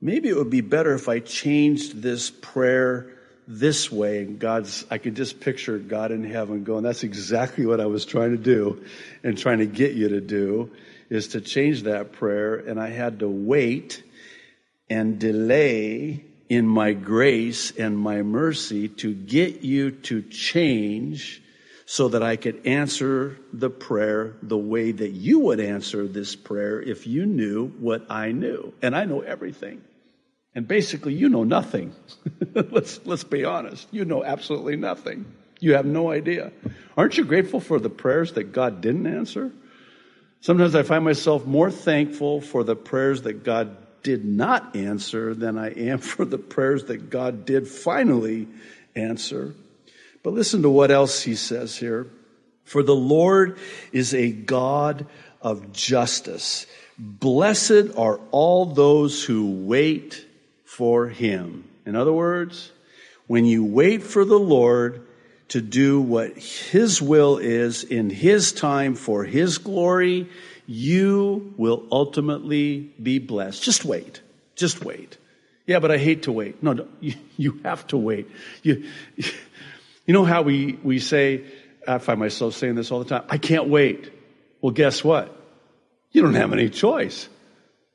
Maybe 0.00 0.28
it 0.28 0.36
would 0.36 0.50
be 0.50 0.60
better 0.60 0.94
if 0.94 1.08
I 1.08 1.20
changed 1.20 2.02
this 2.02 2.30
prayer 2.30 3.15
this 3.46 3.90
way. 3.90 4.18
And 4.18 4.38
God's, 4.38 4.84
I 4.90 4.98
could 4.98 5.14
just 5.14 5.40
picture 5.40 5.78
God 5.78 6.12
in 6.12 6.24
heaven 6.24 6.64
going, 6.64 6.84
that's 6.84 7.04
exactly 7.04 7.66
what 7.66 7.80
I 7.80 7.86
was 7.86 8.04
trying 8.04 8.32
to 8.32 8.42
do 8.42 8.84
and 9.22 9.38
trying 9.38 9.58
to 9.58 9.66
get 9.66 9.92
you 9.92 10.08
to 10.10 10.20
do 10.20 10.70
is 11.08 11.28
to 11.28 11.40
change 11.40 11.84
that 11.84 12.12
prayer. 12.12 12.56
And 12.56 12.80
I 12.80 12.88
had 12.88 13.20
to 13.20 13.28
wait 13.28 14.02
and 14.90 15.18
delay 15.18 16.24
in 16.48 16.66
my 16.66 16.92
grace 16.92 17.72
and 17.72 17.98
my 17.98 18.22
mercy 18.22 18.88
to 18.88 19.12
get 19.14 19.62
you 19.62 19.90
to 19.90 20.22
change 20.22 21.42
so 21.86 22.08
that 22.08 22.22
I 22.22 22.34
could 22.36 22.66
answer 22.66 23.38
the 23.52 23.70
prayer 23.70 24.34
the 24.42 24.58
way 24.58 24.90
that 24.90 25.10
you 25.10 25.38
would 25.40 25.60
answer 25.60 26.08
this 26.08 26.34
prayer 26.34 26.82
if 26.82 27.06
you 27.06 27.26
knew 27.26 27.68
what 27.68 28.10
I 28.10 28.32
knew. 28.32 28.74
And 28.82 28.96
I 28.96 29.04
know 29.04 29.20
everything. 29.20 29.82
And 30.56 30.66
basically, 30.66 31.12
you 31.12 31.28
know 31.28 31.44
nothing. 31.44 31.94
let's, 32.54 32.98
let's 33.04 33.24
be 33.24 33.44
honest. 33.44 33.86
You 33.92 34.06
know 34.06 34.24
absolutely 34.24 34.76
nothing. 34.76 35.26
You 35.60 35.74
have 35.74 35.84
no 35.84 36.10
idea. 36.10 36.50
Aren't 36.96 37.18
you 37.18 37.26
grateful 37.26 37.60
for 37.60 37.78
the 37.78 37.90
prayers 37.90 38.32
that 38.32 38.52
God 38.52 38.80
didn't 38.80 39.06
answer? 39.06 39.52
Sometimes 40.40 40.74
I 40.74 40.82
find 40.82 41.04
myself 41.04 41.44
more 41.44 41.70
thankful 41.70 42.40
for 42.40 42.64
the 42.64 42.74
prayers 42.74 43.22
that 43.22 43.44
God 43.44 43.76
did 44.02 44.24
not 44.24 44.74
answer 44.74 45.34
than 45.34 45.58
I 45.58 45.72
am 45.72 45.98
for 46.14 46.24
the 46.24 46.38
prayers 46.38 46.86
that 46.86 47.10
God 47.10 47.44
did 47.44 47.68
finally 47.68 48.48
answer. 48.94 49.54
But 50.22 50.32
listen 50.32 50.62
to 50.62 50.70
what 50.70 50.90
else 50.90 51.22
he 51.22 51.34
says 51.34 51.76
here. 51.76 52.06
For 52.64 52.82
the 52.82 52.96
Lord 52.96 53.58
is 53.92 54.14
a 54.14 54.32
God 54.32 55.06
of 55.42 55.72
justice. 55.72 56.66
Blessed 56.98 57.94
are 57.98 58.18
all 58.30 58.64
those 58.64 59.22
who 59.22 59.50
wait 59.66 60.25
for 60.76 61.08
him. 61.08 61.64
In 61.86 61.96
other 61.96 62.12
words, 62.12 62.70
when 63.26 63.46
you 63.46 63.64
wait 63.64 64.02
for 64.02 64.26
the 64.26 64.38
Lord 64.38 65.06
to 65.48 65.62
do 65.62 66.02
what 66.02 66.36
his 66.36 67.00
will 67.00 67.38
is 67.38 67.82
in 67.82 68.10
his 68.10 68.52
time 68.52 68.94
for 68.94 69.24
his 69.24 69.56
glory, 69.56 70.28
you 70.66 71.54
will 71.56 71.86
ultimately 71.90 72.92
be 73.02 73.18
blessed. 73.18 73.62
Just 73.62 73.86
wait. 73.86 74.20
Just 74.54 74.84
wait. 74.84 75.16
Yeah, 75.66 75.78
but 75.78 75.90
I 75.90 75.96
hate 75.96 76.24
to 76.24 76.32
wait. 76.32 76.62
No, 76.62 76.74
no 76.74 76.86
you, 77.00 77.14
you, 77.38 77.60
have 77.64 77.86
to 77.86 77.96
wait. 77.96 78.28
You, 78.62 78.84
you 79.16 80.12
know 80.12 80.24
how 80.24 80.42
we, 80.42 80.78
we 80.82 80.98
say, 80.98 81.44
I 81.88 81.96
find 81.96 82.20
myself 82.20 82.52
saying 82.52 82.74
this 82.74 82.90
all 82.90 82.98
the 82.98 83.08
time, 83.08 83.24
I 83.30 83.38
can't 83.38 83.68
wait. 83.68 84.12
Well, 84.60 84.72
guess 84.72 85.02
what? 85.02 85.34
You 86.12 86.20
don't 86.20 86.34
have 86.34 86.52
any 86.52 86.68
choice. 86.68 87.30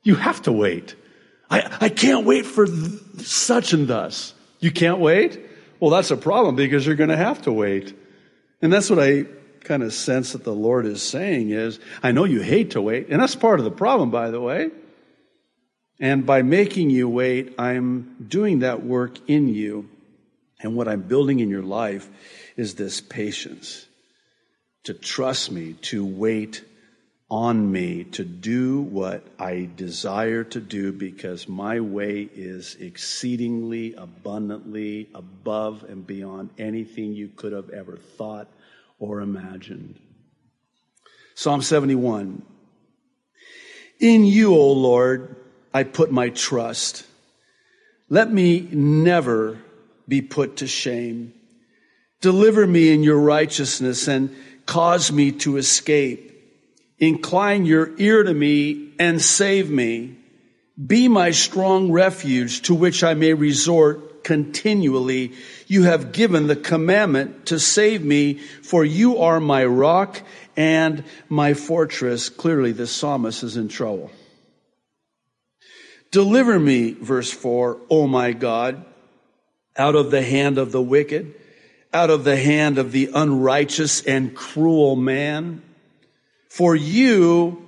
You 0.02 0.16
have 0.16 0.42
to 0.42 0.52
wait. 0.52 0.96
I, 1.52 1.76
I 1.82 1.88
can't 1.90 2.24
wait 2.24 2.46
for 2.46 2.66
th- 2.66 3.00
such 3.18 3.74
and 3.74 3.86
thus. 3.86 4.32
You 4.58 4.70
can't 4.70 4.98
wait? 4.98 5.38
Well, 5.80 5.90
that's 5.90 6.10
a 6.10 6.16
problem 6.16 6.56
because 6.56 6.86
you're 6.86 6.96
going 6.96 7.10
to 7.10 7.16
have 7.16 7.42
to 7.42 7.52
wait. 7.52 7.94
And 8.62 8.72
that's 8.72 8.88
what 8.88 8.98
I 8.98 9.26
kind 9.60 9.82
of 9.82 9.92
sense 9.92 10.32
that 10.32 10.44
the 10.44 10.54
Lord 10.54 10.86
is 10.86 11.02
saying 11.02 11.50
is, 11.50 11.78
I 12.02 12.12
know 12.12 12.24
you 12.24 12.40
hate 12.40 12.70
to 12.70 12.80
wait, 12.80 13.08
and 13.10 13.20
that's 13.20 13.34
part 13.34 13.58
of 13.58 13.64
the 13.64 13.70
problem, 13.70 14.10
by 14.10 14.30
the 14.30 14.40
way. 14.40 14.70
And 16.00 16.24
by 16.24 16.40
making 16.40 16.88
you 16.90 17.08
wait, 17.08 17.54
I'm 17.58 18.16
doing 18.26 18.60
that 18.60 18.82
work 18.82 19.18
in 19.28 19.48
you. 19.48 19.90
And 20.60 20.74
what 20.74 20.88
I'm 20.88 21.02
building 21.02 21.40
in 21.40 21.50
your 21.50 21.62
life 21.62 22.08
is 22.56 22.76
this 22.76 23.00
patience 23.00 23.86
to 24.84 24.94
trust 24.94 25.52
me, 25.52 25.74
to 25.74 26.04
wait 26.04 26.64
on 27.32 27.72
me, 27.72 28.04
to 28.04 28.26
do 28.26 28.82
what 28.82 29.26
I 29.38 29.70
desire 29.74 30.44
to 30.44 30.60
do 30.60 30.92
because 30.92 31.48
my 31.48 31.80
way 31.80 32.28
is 32.34 32.76
exceedingly 32.78 33.94
abundantly 33.94 35.08
above 35.14 35.82
and 35.84 36.06
beyond 36.06 36.50
anything 36.58 37.14
you 37.14 37.28
could 37.34 37.54
have 37.54 37.70
ever 37.70 37.96
thought 37.96 38.48
or 38.98 39.22
imagined. 39.22 39.98
Psalm 41.34 41.62
71. 41.62 42.42
In 43.98 44.26
you, 44.26 44.54
O 44.54 44.72
Lord, 44.72 45.34
I 45.72 45.84
put 45.84 46.12
my 46.12 46.28
trust. 46.28 47.06
Let 48.10 48.30
me 48.30 48.60
never 48.70 49.58
be 50.06 50.20
put 50.20 50.58
to 50.58 50.66
shame. 50.66 51.32
Deliver 52.20 52.66
me 52.66 52.92
in 52.92 53.02
your 53.02 53.18
righteousness 53.18 54.06
and 54.06 54.36
cause 54.66 55.10
me 55.10 55.32
to 55.32 55.56
escape. 55.56 56.31
Incline 57.02 57.66
your 57.66 57.90
ear 57.98 58.22
to 58.22 58.32
me 58.32 58.92
and 58.96 59.20
save 59.20 59.68
me. 59.68 60.16
Be 60.86 61.08
my 61.08 61.32
strong 61.32 61.90
refuge 61.90 62.62
to 62.62 62.76
which 62.76 63.02
I 63.02 63.14
may 63.14 63.34
resort 63.34 64.22
continually. 64.22 65.32
You 65.66 65.82
have 65.82 66.12
given 66.12 66.46
the 66.46 66.54
commandment 66.54 67.46
to 67.46 67.58
save 67.58 68.04
me, 68.04 68.34
for 68.34 68.84
you 68.84 69.18
are 69.18 69.40
my 69.40 69.64
rock 69.64 70.22
and 70.56 71.02
my 71.28 71.54
fortress. 71.54 72.28
Clearly, 72.28 72.70
the 72.70 72.86
psalmist 72.86 73.42
is 73.42 73.56
in 73.56 73.66
trouble. 73.66 74.12
Deliver 76.12 76.56
me, 76.56 76.92
verse 76.92 77.32
4, 77.32 77.80
O 77.90 78.06
my 78.06 78.32
God, 78.32 78.84
out 79.76 79.96
of 79.96 80.12
the 80.12 80.22
hand 80.22 80.56
of 80.56 80.70
the 80.70 80.80
wicked, 80.80 81.34
out 81.92 82.10
of 82.10 82.22
the 82.22 82.36
hand 82.36 82.78
of 82.78 82.92
the 82.92 83.10
unrighteous 83.12 84.06
and 84.06 84.36
cruel 84.36 84.94
man. 84.94 85.62
For 86.52 86.76
you 86.76 87.66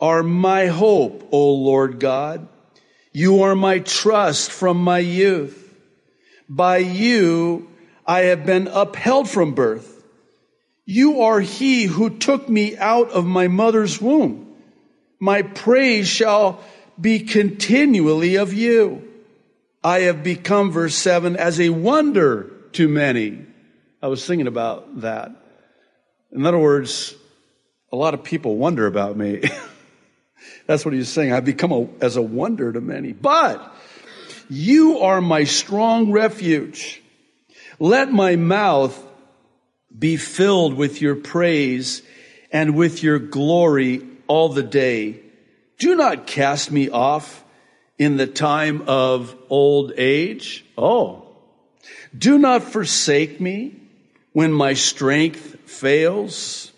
are 0.00 0.22
my 0.22 0.68
hope, 0.68 1.28
O 1.32 1.52
Lord 1.52 2.00
God. 2.00 2.48
You 3.12 3.42
are 3.42 3.54
my 3.54 3.80
trust 3.80 4.50
from 4.50 4.78
my 4.78 5.00
youth. 5.00 5.76
By 6.48 6.78
you 6.78 7.68
I 8.06 8.20
have 8.20 8.46
been 8.46 8.68
upheld 8.68 9.28
from 9.28 9.52
birth. 9.52 10.02
You 10.86 11.20
are 11.24 11.40
he 11.40 11.84
who 11.84 12.08
took 12.08 12.48
me 12.48 12.74
out 12.78 13.10
of 13.10 13.26
my 13.26 13.48
mother's 13.48 14.00
womb. 14.00 14.56
My 15.20 15.42
praise 15.42 16.08
shall 16.08 16.58
be 16.98 17.20
continually 17.20 18.36
of 18.36 18.54
you. 18.54 19.06
I 19.84 20.00
have 20.08 20.24
become, 20.24 20.70
verse 20.70 20.94
7, 20.94 21.36
as 21.36 21.60
a 21.60 21.68
wonder 21.68 22.50
to 22.72 22.88
many. 22.88 23.44
I 24.00 24.06
was 24.06 24.26
thinking 24.26 24.46
about 24.46 25.02
that. 25.02 25.32
In 26.32 26.46
other 26.46 26.58
words, 26.58 27.14
a 27.92 27.96
lot 27.96 28.14
of 28.14 28.24
people 28.24 28.56
wonder 28.56 28.86
about 28.86 29.16
me. 29.16 29.42
That's 30.66 30.84
what 30.84 30.94
he's 30.94 31.08
saying. 31.08 31.32
I've 31.32 31.44
become 31.44 31.72
a, 31.72 31.86
as 32.00 32.16
a 32.16 32.22
wonder 32.22 32.72
to 32.72 32.80
many. 32.80 33.12
But 33.12 33.74
you 34.48 35.00
are 35.00 35.20
my 35.20 35.44
strong 35.44 36.10
refuge. 36.10 37.02
Let 37.78 38.10
my 38.10 38.36
mouth 38.36 38.98
be 39.96 40.16
filled 40.16 40.74
with 40.74 41.02
your 41.02 41.16
praise 41.16 42.02
and 42.50 42.74
with 42.76 43.02
your 43.02 43.18
glory 43.18 44.06
all 44.26 44.48
the 44.48 44.62
day. 44.62 45.20
Do 45.78 45.94
not 45.94 46.26
cast 46.26 46.70
me 46.70 46.88
off 46.88 47.44
in 47.98 48.16
the 48.16 48.26
time 48.26 48.84
of 48.86 49.36
old 49.50 49.92
age. 49.96 50.64
Oh, 50.78 51.28
do 52.16 52.38
not 52.38 52.62
forsake 52.62 53.40
me 53.40 53.76
when 54.32 54.52
my 54.52 54.74
strength 54.74 55.58
fails. 55.68 56.71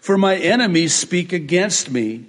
For 0.00 0.18
my 0.18 0.36
enemies 0.36 0.94
speak 0.94 1.32
against 1.32 1.90
me 1.90 2.24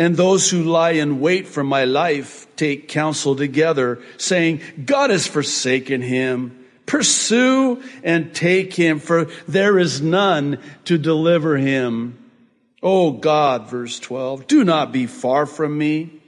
and 0.00 0.16
those 0.16 0.50
who 0.50 0.62
lie 0.62 0.92
in 0.92 1.20
wait 1.20 1.46
for 1.46 1.62
my 1.62 1.84
life 1.84 2.46
take 2.56 2.88
counsel 2.88 3.36
together, 3.36 4.00
saying, 4.16 4.62
God 4.86 5.10
has 5.10 5.26
forsaken 5.26 6.00
him. 6.00 6.56
Pursue 6.86 7.82
and 8.02 8.34
take 8.34 8.72
him, 8.72 8.98
for 8.98 9.26
there 9.46 9.78
is 9.78 10.00
none 10.00 10.58
to 10.86 10.96
deliver 10.96 11.58
him. 11.58 12.16
Oh 12.82 13.12
God, 13.12 13.68
verse 13.68 14.00
12, 14.00 14.46
do 14.46 14.64
not 14.64 14.90
be 14.90 15.06
far 15.06 15.44
from 15.44 15.76
me. 15.76 16.18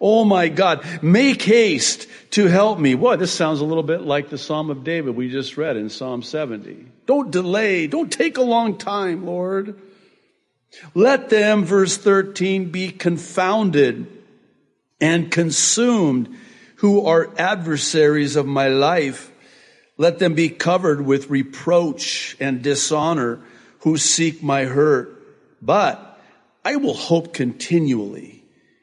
Oh 0.00 0.24
my 0.24 0.48
God, 0.48 0.84
make 1.00 1.42
haste 1.42 2.08
to 2.32 2.46
help 2.48 2.80
me. 2.80 2.96
Boy, 2.96 3.14
this 3.16 3.32
sounds 3.32 3.60
a 3.60 3.64
little 3.64 3.84
bit 3.84 4.00
like 4.02 4.30
the 4.30 4.36
Psalm 4.36 4.68
of 4.68 4.82
David 4.82 5.14
we 5.14 5.30
just 5.30 5.56
read 5.56 5.76
in 5.76 5.90
Psalm 5.90 6.22
70. 6.22 6.86
Don't 7.06 7.30
delay. 7.30 7.86
Don't 7.86 8.10
take 8.10 8.36
a 8.36 8.42
long 8.42 8.78
time, 8.78 9.24
Lord. 9.24 9.80
Let 10.94 11.28
them, 11.28 11.64
verse 11.64 11.96
13, 11.96 12.70
be 12.70 12.90
confounded 12.90 14.06
and 15.00 15.30
consumed 15.30 16.36
who 16.76 17.06
are 17.06 17.30
adversaries 17.38 18.36
of 18.36 18.46
my 18.46 18.68
life. 18.68 19.30
Let 19.96 20.18
them 20.18 20.34
be 20.34 20.48
covered 20.48 21.04
with 21.04 21.30
reproach 21.30 22.36
and 22.40 22.62
dishonor 22.62 23.40
who 23.80 23.96
seek 23.96 24.42
my 24.42 24.64
hurt. 24.64 25.18
But 25.60 26.20
I 26.64 26.76
will 26.76 26.94
hope 26.94 27.32
continually 27.32 28.42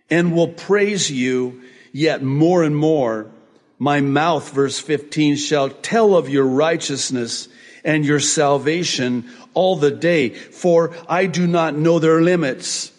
and 0.10 0.34
will 0.34 0.50
praise 0.50 1.10
you 1.10 1.62
yet 1.92 2.24
more 2.24 2.64
and 2.64 2.76
more. 2.76 3.32
My 3.78 4.02
mouth, 4.02 4.52
verse 4.52 4.80
15, 4.80 5.38
shall 5.38 5.70
tell 5.70 6.16
of 6.16 6.30
your 6.30 6.46
righteousness 6.46 7.48
and 7.84 8.06
your 8.06 8.20
salvation 8.20 9.30
all 9.54 9.76
the 9.76 9.92
day, 9.92 10.30
for 10.30 10.94
I 11.08 11.26
do 11.26 11.48
not 11.48 11.76
know 11.76 12.00
their 12.00 12.22
limits. 12.22 12.92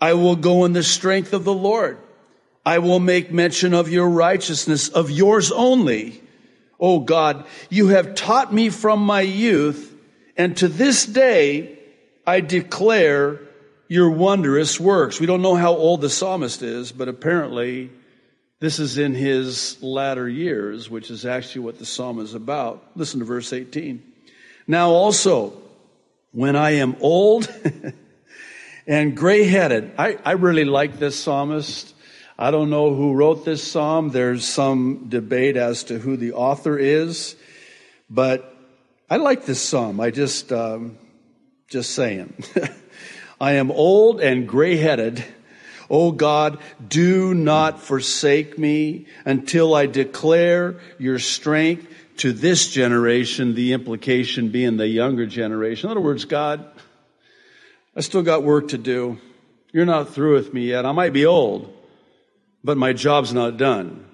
I 0.00 0.14
will 0.14 0.36
go 0.36 0.64
in 0.64 0.72
the 0.72 0.82
strength 0.82 1.32
of 1.32 1.44
the 1.44 1.54
Lord. 1.54 1.98
I 2.64 2.78
will 2.78 3.00
make 3.00 3.32
mention 3.32 3.74
of 3.74 3.90
your 3.90 4.08
righteousness, 4.08 4.88
of 4.88 5.10
yours 5.10 5.50
only. 5.50 6.22
Oh 6.78 7.00
God, 7.00 7.46
you 7.70 7.88
have 7.88 8.14
taught 8.14 8.52
me 8.52 8.68
from 8.68 9.00
my 9.00 9.22
youth, 9.22 9.94
and 10.36 10.56
to 10.58 10.68
this 10.68 11.04
day 11.06 11.78
I 12.26 12.40
declare 12.40 13.40
your 13.88 14.10
wondrous 14.10 14.78
works. 14.78 15.18
We 15.18 15.26
don't 15.26 15.42
know 15.42 15.54
how 15.54 15.72
old 15.72 16.02
the 16.02 16.10
psalmist 16.10 16.62
is, 16.62 16.92
but 16.92 17.08
apparently 17.08 17.90
this 18.60 18.78
is 18.78 18.98
in 18.98 19.14
his 19.14 19.82
latter 19.82 20.28
years, 20.28 20.90
which 20.90 21.10
is 21.10 21.24
actually 21.24 21.62
what 21.62 21.78
the 21.78 21.86
psalm 21.86 22.20
is 22.20 22.34
about. 22.34 22.84
Listen 22.94 23.20
to 23.20 23.24
verse 23.24 23.52
18. 23.52 24.02
Now 24.70 24.90
also, 24.90 25.54
when 26.30 26.54
I 26.54 26.72
am 26.72 26.96
old 27.00 27.50
and 28.86 29.16
gray 29.16 29.44
headed, 29.44 29.92
I, 29.96 30.18
I 30.22 30.32
really 30.32 30.66
like 30.66 30.98
this 30.98 31.18
psalmist. 31.18 31.94
I 32.38 32.50
don't 32.50 32.68
know 32.68 32.94
who 32.94 33.14
wrote 33.14 33.46
this 33.46 33.64
psalm. 33.64 34.10
There's 34.10 34.46
some 34.46 35.06
debate 35.08 35.56
as 35.56 35.84
to 35.84 35.98
who 35.98 36.18
the 36.18 36.34
author 36.34 36.78
is, 36.78 37.34
but 38.10 38.54
I 39.08 39.16
like 39.16 39.46
this 39.46 39.62
psalm. 39.62 40.00
I 40.00 40.10
just, 40.10 40.52
um, 40.52 40.98
just 41.68 41.94
saying. 41.94 42.34
I 43.40 43.52
am 43.52 43.70
old 43.70 44.20
and 44.20 44.46
gray 44.46 44.76
headed. 44.76 45.24
O 45.88 46.12
God, 46.12 46.58
do 46.86 47.32
not 47.32 47.80
forsake 47.80 48.58
me 48.58 49.06
until 49.24 49.74
I 49.74 49.86
declare 49.86 50.78
your 50.98 51.18
strength 51.18 51.86
to 52.18 52.32
this 52.32 52.68
generation, 52.68 53.54
the 53.54 53.72
implication 53.72 54.50
being 54.50 54.76
the 54.76 54.86
younger 54.86 55.26
generation. 55.26 55.88
In 55.88 55.92
other 55.92 56.04
words, 56.04 56.24
God, 56.24 56.64
I 57.96 58.00
still 58.00 58.22
got 58.22 58.42
work 58.42 58.68
to 58.68 58.78
do. 58.78 59.18
You're 59.72 59.86
not 59.86 60.10
through 60.10 60.34
with 60.34 60.52
me 60.52 60.68
yet. 60.68 60.86
I 60.86 60.92
might 60.92 61.12
be 61.12 61.26
old, 61.26 61.72
but 62.62 62.76
my 62.76 62.92
job's 62.92 63.32
not 63.32 63.56
done. 63.56 64.04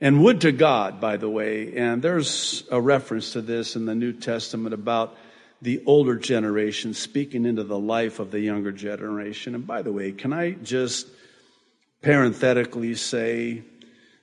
And 0.00 0.22
would 0.24 0.40
to 0.40 0.50
God, 0.50 1.00
by 1.00 1.16
the 1.16 1.28
way, 1.28 1.76
and 1.76 2.02
there's 2.02 2.64
a 2.70 2.80
reference 2.80 3.32
to 3.32 3.40
this 3.40 3.76
in 3.76 3.86
the 3.86 3.94
New 3.94 4.12
Testament 4.12 4.74
about 4.74 5.16
the 5.60 5.80
older 5.86 6.16
generation 6.16 6.92
speaking 6.92 7.46
into 7.46 7.62
the 7.62 7.78
life 7.78 8.18
of 8.18 8.32
the 8.32 8.40
younger 8.40 8.72
generation. 8.72 9.54
And 9.54 9.64
by 9.64 9.82
the 9.82 9.92
way, 9.92 10.10
can 10.10 10.32
I 10.32 10.52
just 10.52 11.06
parenthetically 12.02 12.96
say 12.96 13.62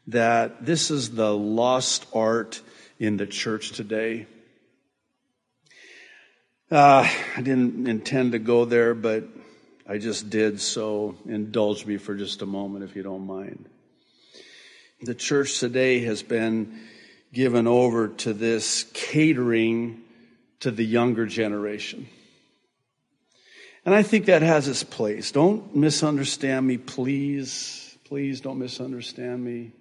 that 0.08 0.65
this 0.65 0.91
is 0.91 1.12
the 1.12 1.34
lost 1.34 2.06
art 2.13 2.62
in 3.00 3.18
the 3.18 3.25
church 3.25 3.72
today? 3.72 4.27
Uh, 6.70 7.10
I 7.36 7.41
didn't 7.41 7.88
intend 7.88 8.34
to 8.34 8.39
go 8.39 8.65
there, 8.65 8.94
but 8.94 9.24
I 9.88 9.98
just 9.98 10.29
did, 10.29 10.62
so 10.62 11.15
indulge 11.25 11.86
me 11.86 11.98
for 11.98 12.13
just 12.13 12.44
a 12.44 12.46
moment 12.46 12.84
if 12.84 12.96
you 12.96 13.01
don't 13.01 13.25
mind. 13.25 13.67
The 15.02 15.15
church 15.15 15.60
today 15.60 16.02
has 16.02 16.21
been 16.21 16.80
given 17.34 17.65
over 17.65 18.10
to 18.10 18.34
this 18.34 18.84
catering 18.93 20.02
to 20.60 20.71
the 20.71 20.86
younger 20.86 21.26
generation. 21.26 22.08
And 23.86 23.95
I 23.95 24.04
think 24.04 24.26
that 24.26 24.41
has 24.41 24.67
its 24.67 24.84
place. 24.84 25.32
Don't 25.32 25.76
misunderstand 25.76 26.67
me, 26.67 26.78
please. 26.78 27.97
Please 28.04 28.41
don't 28.41 28.60
misunderstand 28.60 29.43
me. 29.43 29.71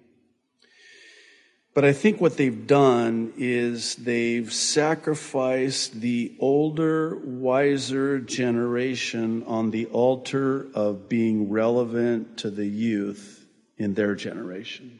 But 1.75 1.85
I 1.85 1.93
think 1.93 2.19
what 2.19 2.35
they've 2.35 2.67
done 2.67 3.33
is 3.37 3.95
they've 3.95 4.51
sacrificed 4.51 6.01
the 6.01 6.35
older, 6.39 7.15
wiser 7.15 8.19
generation 8.19 9.43
on 9.43 9.69
the 9.71 9.85
altar 9.87 10.67
of 10.73 11.07
being 11.07 11.49
relevant 11.49 12.39
to 12.39 12.49
the 12.49 12.65
youth 12.65 13.45
in 13.77 13.93
their 13.93 14.15
generation. 14.15 14.99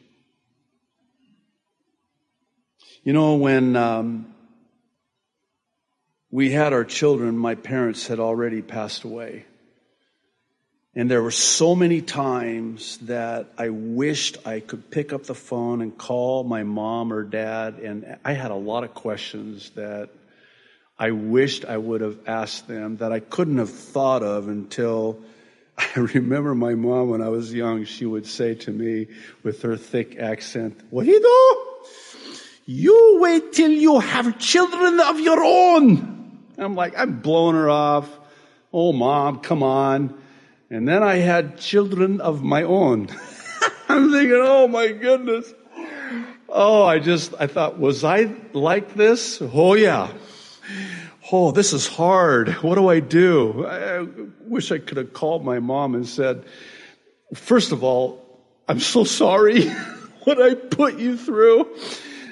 You 3.02 3.14
know, 3.14 3.34
when 3.34 3.76
um, 3.76 4.34
we 6.30 6.50
had 6.50 6.72
our 6.72 6.84
children, 6.84 7.36
my 7.36 7.56
parents 7.56 8.06
had 8.06 8.20
already 8.20 8.62
passed 8.62 9.04
away. 9.04 9.46
And 10.94 11.08
there 11.08 11.22
were 11.22 11.30
so 11.30 11.76
many 11.76 12.00
times 12.02 12.98
that 13.02 13.52
I 13.56 13.68
wished 13.68 14.44
I 14.44 14.58
could 14.58 14.90
pick 14.90 15.12
up 15.12 15.22
the 15.22 15.36
phone 15.36 15.82
and 15.82 15.96
call 15.96 16.42
my 16.42 16.64
mom 16.64 17.12
or 17.12 17.22
dad. 17.22 17.74
And 17.74 18.18
I 18.24 18.32
had 18.32 18.50
a 18.50 18.56
lot 18.56 18.82
of 18.82 18.92
questions 18.92 19.70
that 19.70 20.10
I 20.98 21.12
wished 21.12 21.64
I 21.64 21.76
would 21.76 22.00
have 22.00 22.18
asked 22.26 22.66
them 22.66 22.96
that 22.96 23.12
I 23.12 23.20
couldn't 23.20 23.58
have 23.58 23.70
thought 23.70 24.24
of 24.24 24.48
until 24.48 25.20
I 25.78 26.00
remember 26.00 26.56
my 26.56 26.74
mom 26.74 27.10
when 27.10 27.22
I 27.22 27.28
was 27.28 27.54
young, 27.54 27.84
she 27.84 28.04
would 28.04 28.26
say 28.26 28.54
to 28.56 28.72
me 28.72 29.06
with 29.44 29.62
her 29.62 29.76
thick 29.76 30.18
accent, 30.18 30.90
Wahido, 30.92 31.06
you 31.06 31.20
do? 31.20 31.66
You 32.66 33.18
wait 33.20 33.52
till 33.52 33.70
you 33.70 34.00
have 34.00 34.38
children 34.38 34.98
of 35.00 35.20
your 35.20 35.42
own. 35.42 36.40
I'm 36.58 36.74
like, 36.74 36.98
I'm 36.98 37.20
blowing 37.20 37.54
her 37.54 37.70
off. 37.70 38.08
Oh, 38.72 38.92
mom, 38.92 39.38
come 39.38 39.62
on. 39.62 40.19
And 40.72 40.86
then 40.86 41.02
I 41.02 41.16
had 41.16 41.58
children 41.58 42.20
of 42.20 42.44
my 42.44 42.62
own. 42.62 43.08
I'm 43.88 44.12
thinking, 44.12 44.40
oh 44.40 44.68
my 44.68 44.92
goodness. 44.92 45.52
Oh, 46.48 46.84
I 46.84 47.00
just, 47.00 47.34
I 47.40 47.48
thought, 47.48 47.80
was 47.80 48.04
I 48.04 48.32
like 48.52 48.94
this? 48.94 49.42
Oh 49.42 49.74
yeah. 49.74 50.12
Oh, 51.32 51.50
this 51.50 51.72
is 51.72 51.88
hard. 51.88 52.50
What 52.62 52.76
do 52.76 52.88
I 52.88 53.00
do? 53.00 53.66
I 53.66 54.06
wish 54.42 54.70
I 54.70 54.78
could 54.78 54.96
have 54.96 55.12
called 55.12 55.44
my 55.44 55.58
mom 55.58 55.96
and 55.96 56.06
said, 56.06 56.44
first 57.34 57.72
of 57.72 57.82
all, 57.82 58.24
I'm 58.68 58.78
so 58.78 59.02
sorry 59.02 59.68
what 60.24 60.40
I 60.40 60.54
put 60.54 61.00
you 61.00 61.16
through 61.16 61.76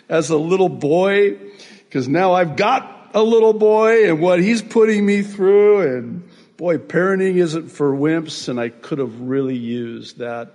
as 0.08 0.30
a 0.30 0.36
little 0.36 0.68
boy, 0.68 1.38
because 1.86 2.06
now 2.06 2.34
I've 2.34 2.54
got 2.54 3.10
a 3.14 3.22
little 3.22 3.52
boy 3.52 4.08
and 4.08 4.20
what 4.20 4.40
he's 4.40 4.62
putting 4.62 5.04
me 5.04 5.22
through. 5.22 5.96
And 5.96 6.27
boy, 6.58 6.76
parenting 6.76 7.36
isn't 7.36 7.68
for 7.68 7.92
wimps. 7.92 8.48
And 8.48 8.60
I 8.60 8.68
could 8.68 8.98
have 8.98 9.18
really 9.20 9.56
used 9.56 10.18
that 10.18 10.52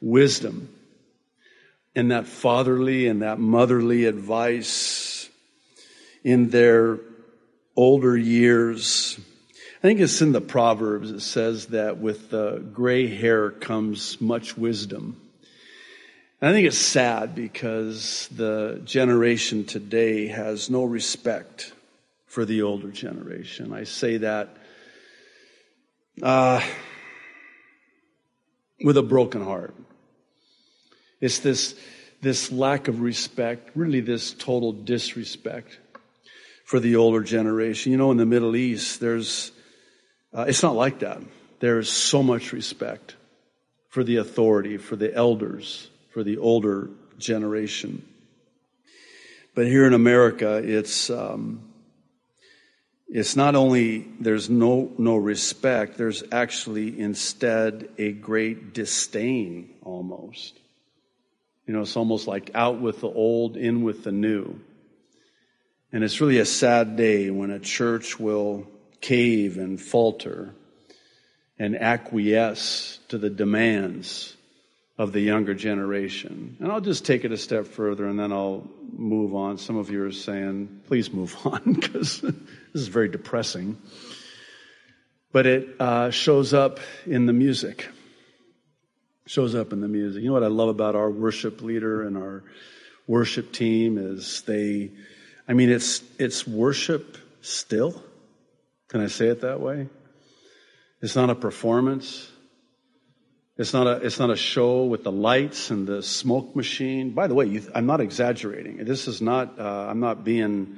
wisdom 0.00 0.68
and 1.96 2.10
that 2.10 2.26
fatherly 2.26 3.08
and 3.08 3.22
that 3.22 3.40
motherly 3.40 4.04
advice 4.04 5.28
in 6.22 6.50
their 6.50 6.98
older 7.74 8.16
years. 8.16 9.18
I 9.78 9.80
think 9.80 10.00
it's 10.00 10.20
in 10.20 10.32
the 10.32 10.42
Proverbs. 10.42 11.10
It 11.10 11.20
says 11.20 11.68
that 11.68 11.98
with 11.98 12.30
the 12.30 12.62
gray 12.72 13.06
hair 13.06 13.50
comes 13.50 14.20
much 14.20 14.58
wisdom. 14.58 15.20
And 16.40 16.50
I 16.50 16.52
think 16.52 16.66
it's 16.66 16.76
sad 16.76 17.34
because 17.34 18.28
the 18.30 18.82
generation 18.84 19.64
today 19.64 20.26
has 20.26 20.68
no 20.68 20.84
respect 20.84 21.72
for 22.26 22.44
the 22.44 22.60
older 22.60 22.90
generation. 22.90 23.72
I 23.72 23.84
say 23.84 24.18
that 24.18 24.54
uh, 26.22 26.60
with 28.82 28.96
a 28.96 29.02
broken 29.02 29.42
heart. 29.42 29.74
It's 31.20 31.38
this, 31.38 31.74
this 32.20 32.52
lack 32.52 32.88
of 32.88 33.00
respect, 33.00 33.70
really 33.74 34.00
this 34.00 34.32
total 34.32 34.72
disrespect 34.72 35.78
for 36.64 36.80
the 36.80 36.96
older 36.96 37.22
generation. 37.22 37.92
You 37.92 37.98
know, 37.98 38.10
in 38.10 38.16
the 38.16 38.26
Middle 38.26 38.56
East, 38.56 39.00
there's, 39.00 39.52
uh, 40.34 40.46
it's 40.48 40.62
not 40.62 40.74
like 40.74 41.00
that. 41.00 41.20
There's 41.60 41.90
so 41.90 42.22
much 42.22 42.52
respect 42.52 43.16
for 43.88 44.04
the 44.04 44.16
authority, 44.16 44.76
for 44.76 44.96
the 44.96 45.14
elders, 45.14 45.88
for 46.10 46.22
the 46.22 46.38
older 46.38 46.90
generation. 47.18 48.06
But 49.54 49.66
here 49.66 49.86
in 49.86 49.94
America, 49.94 50.56
it's, 50.56 51.08
um, 51.08 51.65
it's 53.08 53.36
not 53.36 53.54
only 53.54 54.06
there's 54.20 54.50
no 54.50 54.92
no 54.98 55.16
respect 55.16 55.96
there's 55.96 56.24
actually 56.32 56.98
instead 56.98 57.88
a 57.98 58.12
great 58.12 58.74
disdain 58.74 59.74
almost 59.82 60.58
you 61.66 61.74
know 61.74 61.82
it's 61.82 61.96
almost 61.96 62.26
like 62.26 62.50
out 62.54 62.80
with 62.80 63.00
the 63.00 63.08
old 63.08 63.56
in 63.56 63.82
with 63.82 64.04
the 64.04 64.12
new 64.12 64.58
And 65.92 66.04
it's 66.04 66.20
really 66.20 66.38
a 66.38 66.44
sad 66.44 66.96
day 66.96 67.30
when 67.30 67.50
a 67.50 67.58
church 67.58 68.18
will 68.18 68.66
cave 69.00 69.56
and 69.56 69.80
falter 69.80 70.54
and 71.58 71.74
acquiesce 71.80 72.98
to 73.08 73.18
the 73.18 73.30
demands 73.30 74.36
of 74.98 75.12
the 75.12 75.20
younger 75.20 75.54
generation. 75.54 76.56
And 76.60 76.72
I'll 76.72 76.80
just 76.80 77.04
take 77.04 77.24
it 77.24 77.32
a 77.32 77.38
step 77.38 77.66
further 77.66 78.06
and 78.06 78.18
then 78.18 78.32
I'll 78.32 78.68
move 78.92 79.34
on. 79.34 79.58
Some 79.58 79.76
of 79.76 79.90
you 79.90 80.04
are 80.04 80.12
saying, 80.12 80.82
please 80.86 81.12
move 81.12 81.36
on 81.46 81.72
because 81.80 82.22
this 82.76 82.82
is 82.82 82.88
very 82.88 83.08
depressing. 83.08 83.78
But 85.32 85.46
it 85.46 85.80
uh, 85.80 86.10
shows 86.10 86.52
up 86.52 86.78
in 87.06 87.24
the 87.24 87.32
music. 87.32 87.88
Shows 89.24 89.54
up 89.54 89.72
in 89.72 89.80
the 89.80 89.88
music. 89.88 90.20
You 90.20 90.28
know 90.28 90.34
what 90.34 90.44
I 90.44 90.48
love 90.48 90.68
about 90.68 90.94
our 90.94 91.10
worship 91.10 91.62
leader 91.62 92.02
and 92.02 92.18
our 92.18 92.44
worship 93.06 93.50
team 93.50 93.96
is 93.96 94.42
they, 94.42 94.90
I 95.48 95.54
mean, 95.54 95.70
it's, 95.70 96.02
it's 96.18 96.46
worship 96.46 97.16
still. 97.40 98.02
Can 98.88 99.00
I 99.00 99.06
say 99.06 99.28
it 99.28 99.40
that 99.40 99.58
way? 99.58 99.88
It's 101.00 101.16
not 101.16 101.30
a 101.30 101.34
performance. 101.34 102.30
It's 103.56 103.72
not 103.72 103.86
a, 103.86 103.92
it's 104.04 104.18
not 104.18 104.28
a 104.28 104.36
show 104.36 104.84
with 104.84 105.02
the 105.02 105.12
lights 105.12 105.70
and 105.70 105.86
the 105.86 106.02
smoke 106.02 106.54
machine. 106.54 107.12
By 107.12 107.26
the 107.26 107.34
way, 107.34 107.46
you, 107.46 107.62
I'm 107.74 107.86
not 107.86 108.02
exaggerating. 108.02 108.84
This 108.84 109.08
is 109.08 109.22
not, 109.22 109.58
uh, 109.58 109.86
I'm 109.88 110.00
not 110.00 110.24
being 110.24 110.76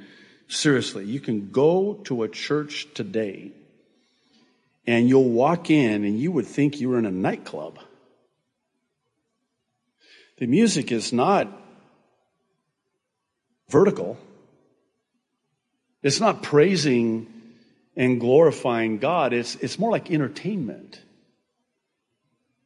seriously. 0.49 1.05
You 1.05 1.19
can 1.19 1.51
go 1.51 1.93
to 2.05 2.23
a 2.23 2.27
church 2.27 2.87
today 2.93 3.51
and 4.85 5.07
you'll 5.07 5.29
walk 5.29 5.69
in 5.69 6.03
and 6.03 6.19
you 6.19 6.31
would 6.31 6.47
think 6.47 6.81
you 6.81 6.89
were 6.89 6.99
in 6.99 7.05
a 7.05 7.11
nightclub. 7.11 7.79
The 10.39 10.47
music 10.47 10.91
is 10.91 11.13
not 11.13 11.47
vertical. 13.69 14.17
It's 16.01 16.19
not 16.19 16.41
praising 16.43 17.27
and 17.95 18.19
glorifying 18.19 18.97
God. 18.97 19.33
It's, 19.33 19.55
it's 19.55 19.77
more 19.77 19.91
like 19.91 20.09
entertainment. 20.09 20.99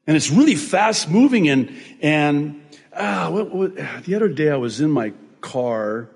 And 0.05 0.15
it's 0.15 0.29
really 0.29 0.55
fast 0.55 1.09
moving. 1.09 1.49
And, 1.49 1.75
and 2.01 2.63
ah, 2.95 3.29
what, 3.31 3.53
what, 3.53 3.75
the 4.05 4.15
other 4.15 4.29
day 4.29 4.49
I 4.49 4.57
was 4.57 4.79
in 4.79 4.91
my 4.91 5.13
car 5.41 6.09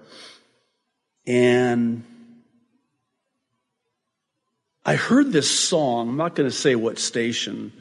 and 1.28 2.04
I 4.86 4.96
heard 4.96 5.34
this 5.34 5.52
song. 5.52 6.08
I'm 6.08 6.18
not 6.18 6.34
going 6.34 6.50
to 6.50 6.56
say 6.56 6.76
what 6.76 6.98
station. 6.98 7.74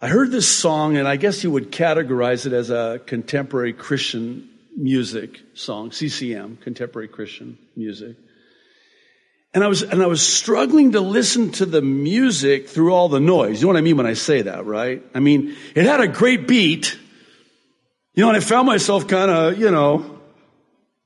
I 0.00 0.08
heard 0.08 0.30
this 0.30 0.48
song, 0.48 0.96
and 0.96 1.06
I 1.06 1.16
guess 1.16 1.44
you 1.44 1.50
would 1.50 1.70
categorize 1.70 2.46
it 2.46 2.54
as 2.54 2.70
a 2.70 3.02
contemporary 3.04 3.74
Christian 3.74 4.48
music 4.74 5.40
song, 5.52 5.92
CCM, 5.92 6.56
contemporary 6.56 7.08
Christian 7.08 7.58
music. 7.76 8.16
And 9.52 9.62
I 9.62 9.66
was, 9.66 9.82
and 9.82 10.02
I 10.02 10.06
was 10.06 10.26
struggling 10.26 10.92
to 10.92 11.00
listen 11.00 11.50
to 11.52 11.66
the 11.66 11.82
music 11.82 12.68
through 12.68 12.94
all 12.94 13.10
the 13.10 13.20
noise. 13.20 13.60
You 13.60 13.66
know 13.66 13.74
what 13.74 13.78
I 13.78 13.82
mean 13.82 13.98
when 13.98 14.06
I 14.06 14.14
say 14.14 14.42
that, 14.42 14.64
right? 14.64 15.02
I 15.14 15.20
mean, 15.20 15.54
it 15.74 15.84
had 15.84 16.00
a 16.00 16.08
great 16.08 16.48
beat. 16.48 16.96
You 18.14 18.22
know, 18.22 18.28
and 18.28 18.36
I 18.38 18.40
found 18.40 18.66
myself 18.66 19.06
kind 19.06 19.30
of, 19.30 19.58
you 19.58 19.70
know, 19.70 20.19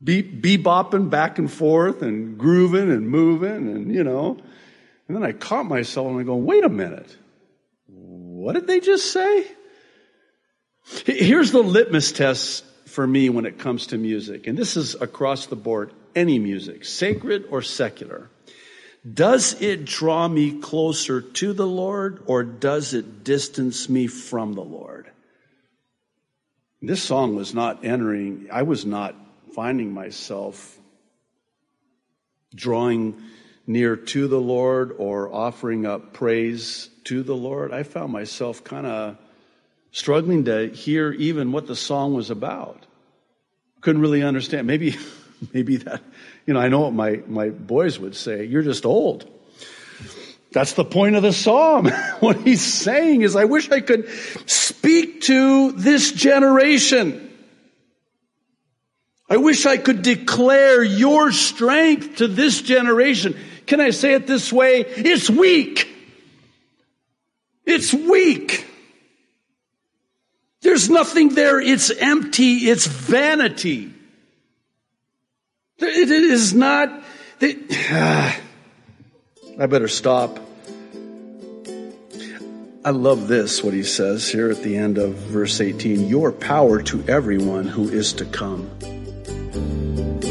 be, 0.04 0.22
bebopping 0.22 1.08
back 1.10 1.38
and 1.38 1.50
forth 1.50 2.02
and 2.02 2.38
grooving 2.38 2.90
and 2.90 3.08
moving 3.08 3.68
and, 3.68 3.94
you 3.94 4.04
know. 4.04 4.38
And 5.08 5.16
then 5.16 5.24
I 5.24 5.32
caught 5.32 5.64
myself 5.64 6.08
and 6.08 6.20
I 6.20 6.22
go, 6.22 6.36
wait 6.36 6.64
a 6.64 6.68
minute. 6.68 7.16
What 7.86 8.52
did 8.52 8.66
they 8.66 8.80
just 8.80 9.10
say? 9.12 9.46
Here's 11.06 11.50
the 11.50 11.62
litmus 11.62 12.12
test 12.12 12.64
for 12.86 13.06
me 13.06 13.30
when 13.30 13.46
it 13.46 13.58
comes 13.58 13.88
to 13.88 13.98
music. 13.98 14.46
And 14.46 14.56
this 14.56 14.76
is 14.76 14.94
across 14.94 15.46
the 15.46 15.56
board, 15.56 15.92
any 16.14 16.38
music, 16.38 16.84
sacred 16.84 17.46
or 17.50 17.62
secular. 17.62 18.28
Does 19.10 19.60
it 19.60 19.84
draw 19.84 20.28
me 20.28 20.60
closer 20.60 21.20
to 21.20 21.52
the 21.52 21.66
Lord 21.66 22.22
or 22.26 22.42
does 22.42 22.94
it 22.94 23.24
distance 23.24 23.88
me 23.88 24.06
from 24.06 24.54
the 24.54 24.62
Lord? 24.62 25.10
This 26.80 27.02
song 27.02 27.34
was 27.34 27.54
not 27.54 27.84
entering, 27.84 28.48
I 28.52 28.62
was 28.62 28.84
not 28.84 29.14
finding 29.54 29.92
myself 29.92 30.78
drawing 32.54 33.22
near 33.66 33.96
to 33.96 34.28
the 34.28 34.40
Lord 34.40 34.94
or 34.98 35.32
offering 35.32 35.86
up 35.86 36.12
praise 36.12 36.88
to 37.04 37.22
the 37.22 37.34
Lord. 37.34 37.72
I 37.72 37.82
found 37.82 38.12
myself 38.12 38.62
kind 38.64 38.86
of 38.86 39.16
struggling 39.90 40.44
to 40.44 40.68
hear 40.68 41.12
even 41.12 41.52
what 41.52 41.66
the 41.66 41.76
song 41.76 42.14
was 42.14 42.30
about. 42.30 42.84
Couldn't 43.80 44.02
really 44.02 44.22
understand. 44.22 44.66
Maybe, 44.66 44.96
maybe 45.52 45.76
that 45.76 46.02
you 46.46 46.54
know, 46.54 46.60
I 46.60 46.68
know 46.68 46.80
what 46.80 46.92
my, 46.92 47.22
my 47.26 47.50
boys 47.50 47.98
would 47.98 48.14
say. 48.14 48.44
You're 48.44 48.62
just 48.62 48.84
old. 48.84 49.30
That's 50.52 50.74
the 50.74 50.84
point 50.84 51.16
of 51.16 51.22
the 51.22 51.32
psalm. 51.32 51.88
what 52.20 52.36
he's 52.42 52.62
saying 52.62 53.22
is, 53.22 53.34
I 53.34 53.46
wish 53.46 53.70
I 53.70 53.80
could 53.80 54.08
speak 54.48 55.22
to 55.22 55.72
this 55.72 56.12
generation. 56.12 57.30
I 59.28 59.38
wish 59.38 59.64
I 59.64 59.78
could 59.78 60.02
declare 60.02 60.82
your 60.82 61.32
strength 61.32 62.16
to 62.16 62.28
this 62.28 62.60
generation. 62.60 63.36
Can 63.66 63.80
I 63.80 63.90
say 63.90 64.14
it 64.14 64.26
this 64.26 64.52
way? 64.52 64.80
It's 64.80 65.30
weak. 65.30 65.88
It's 67.64 67.94
weak. 67.94 68.66
There's 70.60 70.90
nothing 70.90 71.30
there. 71.30 71.60
It's 71.60 71.90
empty. 71.90 72.68
It's 72.68 72.86
vanity. 72.86 73.92
It 75.78 76.10
is 76.10 76.54
not, 76.54 77.02
ah, 77.90 78.40
I 79.58 79.66
better 79.66 79.88
stop. 79.88 80.38
I 82.84 82.90
love 82.90 83.28
this, 83.28 83.64
what 83.64 83.72
he 83.72 83.82
says 83.82 84.28
here 84.28 84.50
at 84.50 84.62
the 84.62 84.76
end 84.76 84.98
of 84.98 85.14
verse 85.14 85.60
18 85.60 86.06
your 86.06 86.30
power 86.32 86.82
to 86.82 87.02
everyone 87.08 87.66
who 87.66 87.88
is 87.88 88.12
to 88.14 88.26
come. 88.26 88.70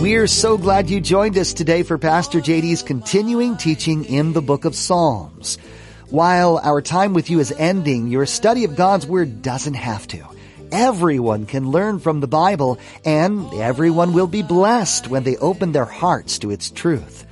We're 0.04 0.28
so 0.28 0.58
glad 0.58 0.90
you 0.90 1.00
joined 1.00 1.38
us 1.38 1.54
today 1.54 1.82
for 1.84 1.98
Pastor 1.98 2.42
JD's 2.42 2.84
continuing 2.84 3.56
teaching 3.56 4.04
in 4.04 4.34
the 4.34 4.42
book 4.42 4.66
of 4.66 4.76
Psalms. 4.76 5.58
While 6.10 6.58
our 6.62 6.82
time 6.82 7.14
with 7.14 7.30
you 7.30 7.40
is 7.40 7.54
ending, 7.54 8.08
your 8.08 8.26
study 8.26 8.66
of 8.66 8.76
God's 8.76 9.08
Word 9.08 9.42
doesn't 9.42 9.76
have 9.76 10.06
to. 10.08 10.22
Everyone 10.74 11.46
can 11.46 11.72
learn 11.72 12.00
from 12.00 12.20
the 12.20 12.28
Bible 12.28 12.80
and 13.06 13.54
everyone 13.54 14.12
will 14.12 14.28
be 14.28 14.42
blessed 14.42 15.08
when 15.08 15.24
they 15.24 15.38
open 15.38 15.72
their 15.72 15.86
hearts 15.86 16.40
to 16.40 16.52
its 16.52 16.70
truth. 16.70 17.26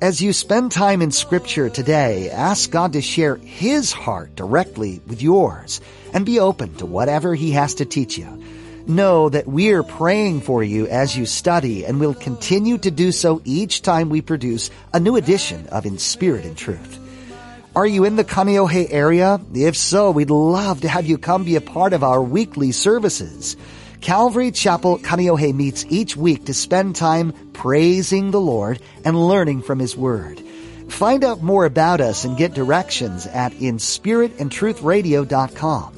As 0.00 0.22
you 0.22 0.32
spend 0.32 0.72
time 0.72 1.02
in 1.02 1.10
scripture 1.10 1.68
today, 1.68 2.30
ask 2.30 2.70
God 2.70 2.94
to 2.94 3.02
share 3.02 3.36
His 3.36 3.92
heart 3.92 4.34
directly 4.34 5.02
with 5.06 5.20
yours 5.20 5.82
and 6.14 6.24
be 6.24 6.40
open 6.40 6.74
to 6.76 6.86
whatever 6.86 7.34
He 7.34 7.50
has 7.50 7.74
to 7.74 7.84
teach 7.84 8.16
you. 8.16 8.42
Know 8.88 9.28
that 9.28 9.46
we're 9.46 9.82
praying 9.82 10.40
for 10.40 10.64
you 10.64 10.86
as 10.86 11.14
you 11.14 11.26
study 11.26 11.84
and 11.84 12.00
will 12.00 12.14
continue 12.14 12.78
to 12.78 12.90
do 12.90 13.12
so 13.12 13.42
each 13.44 13.82
time 13.82 14.08
we 14.08 14.22
produce 14.22 14.70
a 14.94 14.98
new 14.98 15.16
edition 15.16 15.68
of 15.68 15.84
In 15.84 15.98
Spirit 15.98 16.46
and 16.46 16.56
Truth. 16.56 16.98
Are 17.76 17.86
you 17.86 18.04
in 18.04 18.16
the 18.16 18.24
Kaneohe 18.24 18.90
area? 18.90 19.38
If 19.52 19.76
so, 19.76 20.10
we'd 20.10 20.30
love 20.30 20.80
to 20.80 20.88
have 20.88 21.04
you 21.04 21.18
come 21.18 21.44
be 21.44 21.56
a 21.56 21.60
part 21.60 21.92
of 21.92 22.02
our 22.02 22.22
weekly 22.22 22.72
services. 22.72 23.58
Calvary 24.00 24.52
Chapel 24.52 24.98
Kaneohe 24.98 25.54
meets 25.54 25.84
each 25.90 26.16
week 26.16 26.46
to 26.46 26.54
spend 26.54 26.96
time 26.96 27.34
praising 27.52 28.30
the 28.30 28.40
Lord 28.40 28.80
and 29.04 29.28
learning 29.28 29.60
from 29.60 29.80
His 29.80 29.94
Word. 29.94 30.40
Find 30.88 31.24
out 31.24 31.42
more 31.42 31.66
about 31.66 32.00
us 32.00 32.24
and 32.24 32.38
get 32.38 32.54
directions 32.54 33.26
at 33.26 33.52
inspiritandtruthradio.com. 33.52 35.97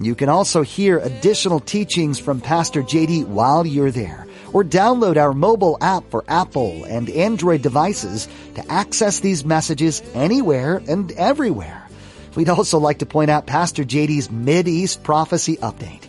You 0.00 0.14
can 0.14 0.28
also 0.28 0.62
hear 0.62 0.98
additional 0.98 1.60
teachings 1.60 2.18
from 2.18 2.40
Pastor 2.40 2.82
JD 2.82 3.26
while 3.26 3.66
you're 3.66 3.90
there 3.90 4.26
or 4.52 4.64
download 4.64 5.16
our 5.16 5.32
mobile 5.32 5.76
app 5.80 6.08
for 6.10 6.24
Apple 6.28 6.84
and 6.84 7.10
Android 7.10 7.62
devices 7.62 8.28
to 8.54 8.72
access 8.72 9.20
these 9.20 9.44
messages 9.44 10.02
anywhere 10.14 10.80
and 10.88 11.10
everywhere. 11.12 11.86
We'd 12.34 12.48
also 12.48 12.78
like 12.78 12.98
to 12.98 13.06
point 13.06 13.30
out 13.30 13.46
Pastor 13.46 13.84
JD's 13.84 14.30
Mid-East 14.30 15.02
Prophecy 15.02 15.56
Update. 15.58 16.02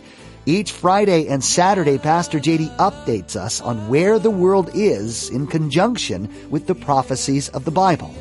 Each 0.46 0.70
Friday 0.70 1.26
and 1.26 1.42
Saturday, 1.42 1.98
Pastor 1.98 2.38
JD 2.38 2.76
updates 2.76 3.34
us 3.34 3.60
on 3.60 3.88
where 3.88 4.18
the 4.20 4.30
world 4.30 4.70
is 4.74 5.28
in 5.30 5.48
conjunction 5.48 6.32
with 6.50 6.68
the 6.68 6.74
prophecies 6.74 7.48
of 7.48 7.64
the 7.64 7.72
Bible. 7.72 8.14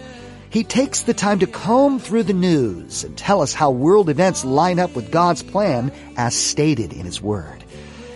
He 0.55 0.63
takes 0.63 1.01
the 1.01 1.13
time 1.13 1.39
to 1.39 1.47
comb 1.47 1.99
through 1.99 2.23
the 2.23 2.31
news 2.31 3.03
and 3.03 3.17
tell 3.17 3.41
us 3.41 3.53
how 3.53 3.71
world 3.71 4.09
events 4.09 4.45
line 4.45 4.79
up 4.79 4.95
with 4.95 5.11
God's 5.11 5.43
plan 5.43 5.91
as 6.15 6.33
stated 6.33 6.93
in 6.93 7.03
His 7.03 7.21
Word. 7.21 7.61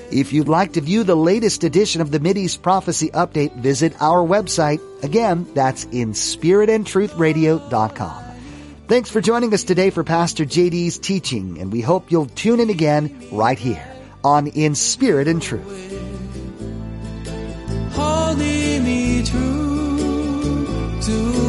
If 0.10 0.32
you'd 0.32 0.47
like 0.47 0.71
to 0.73 0.80
view 0.80 1.04
the 1.04 1.17
latest 1.17 1.65
edition 1.65 1.99
of 1.99 2.12
the 2.12 2.19
Mideast 2.21 2.62
Prophecy 2.62 3.10
Update, 3.10 3.58
visit 3.58 4.02
our 4.02 4.25
website. 4.25 4.80
Again, 5.04 5.49
that's 5.54 5.84
inspiritandtruthradio.com. 5.84 8.23
Thanks 8.88 9.10
for 9.10 9.19
joining 9.19 9.54
us 9.54 9.65
today 9.65 9.89
for 9.89 10.06
Pastor 10.06 10.45
JD's 10.45 10.97
teaching, 10.97 11.60
and 11.60 11.73
we 11.73 11.82
hope 11.82 12.10
you'll 12.10 12.28
tune 12.28 12.62
in 12.62 12.69
again 12.69 13.28
right 13.34 13.60
here 13.60 13.86
on 14.23 14.47
In 14.47 14.75
Spirit 14.75 15.28
and 15.28 15.41
Truth. 15.41 15.91
Holding 17.91 18.86
me 18.86 19.25
true 19.25 21.02
to 21.02 21.48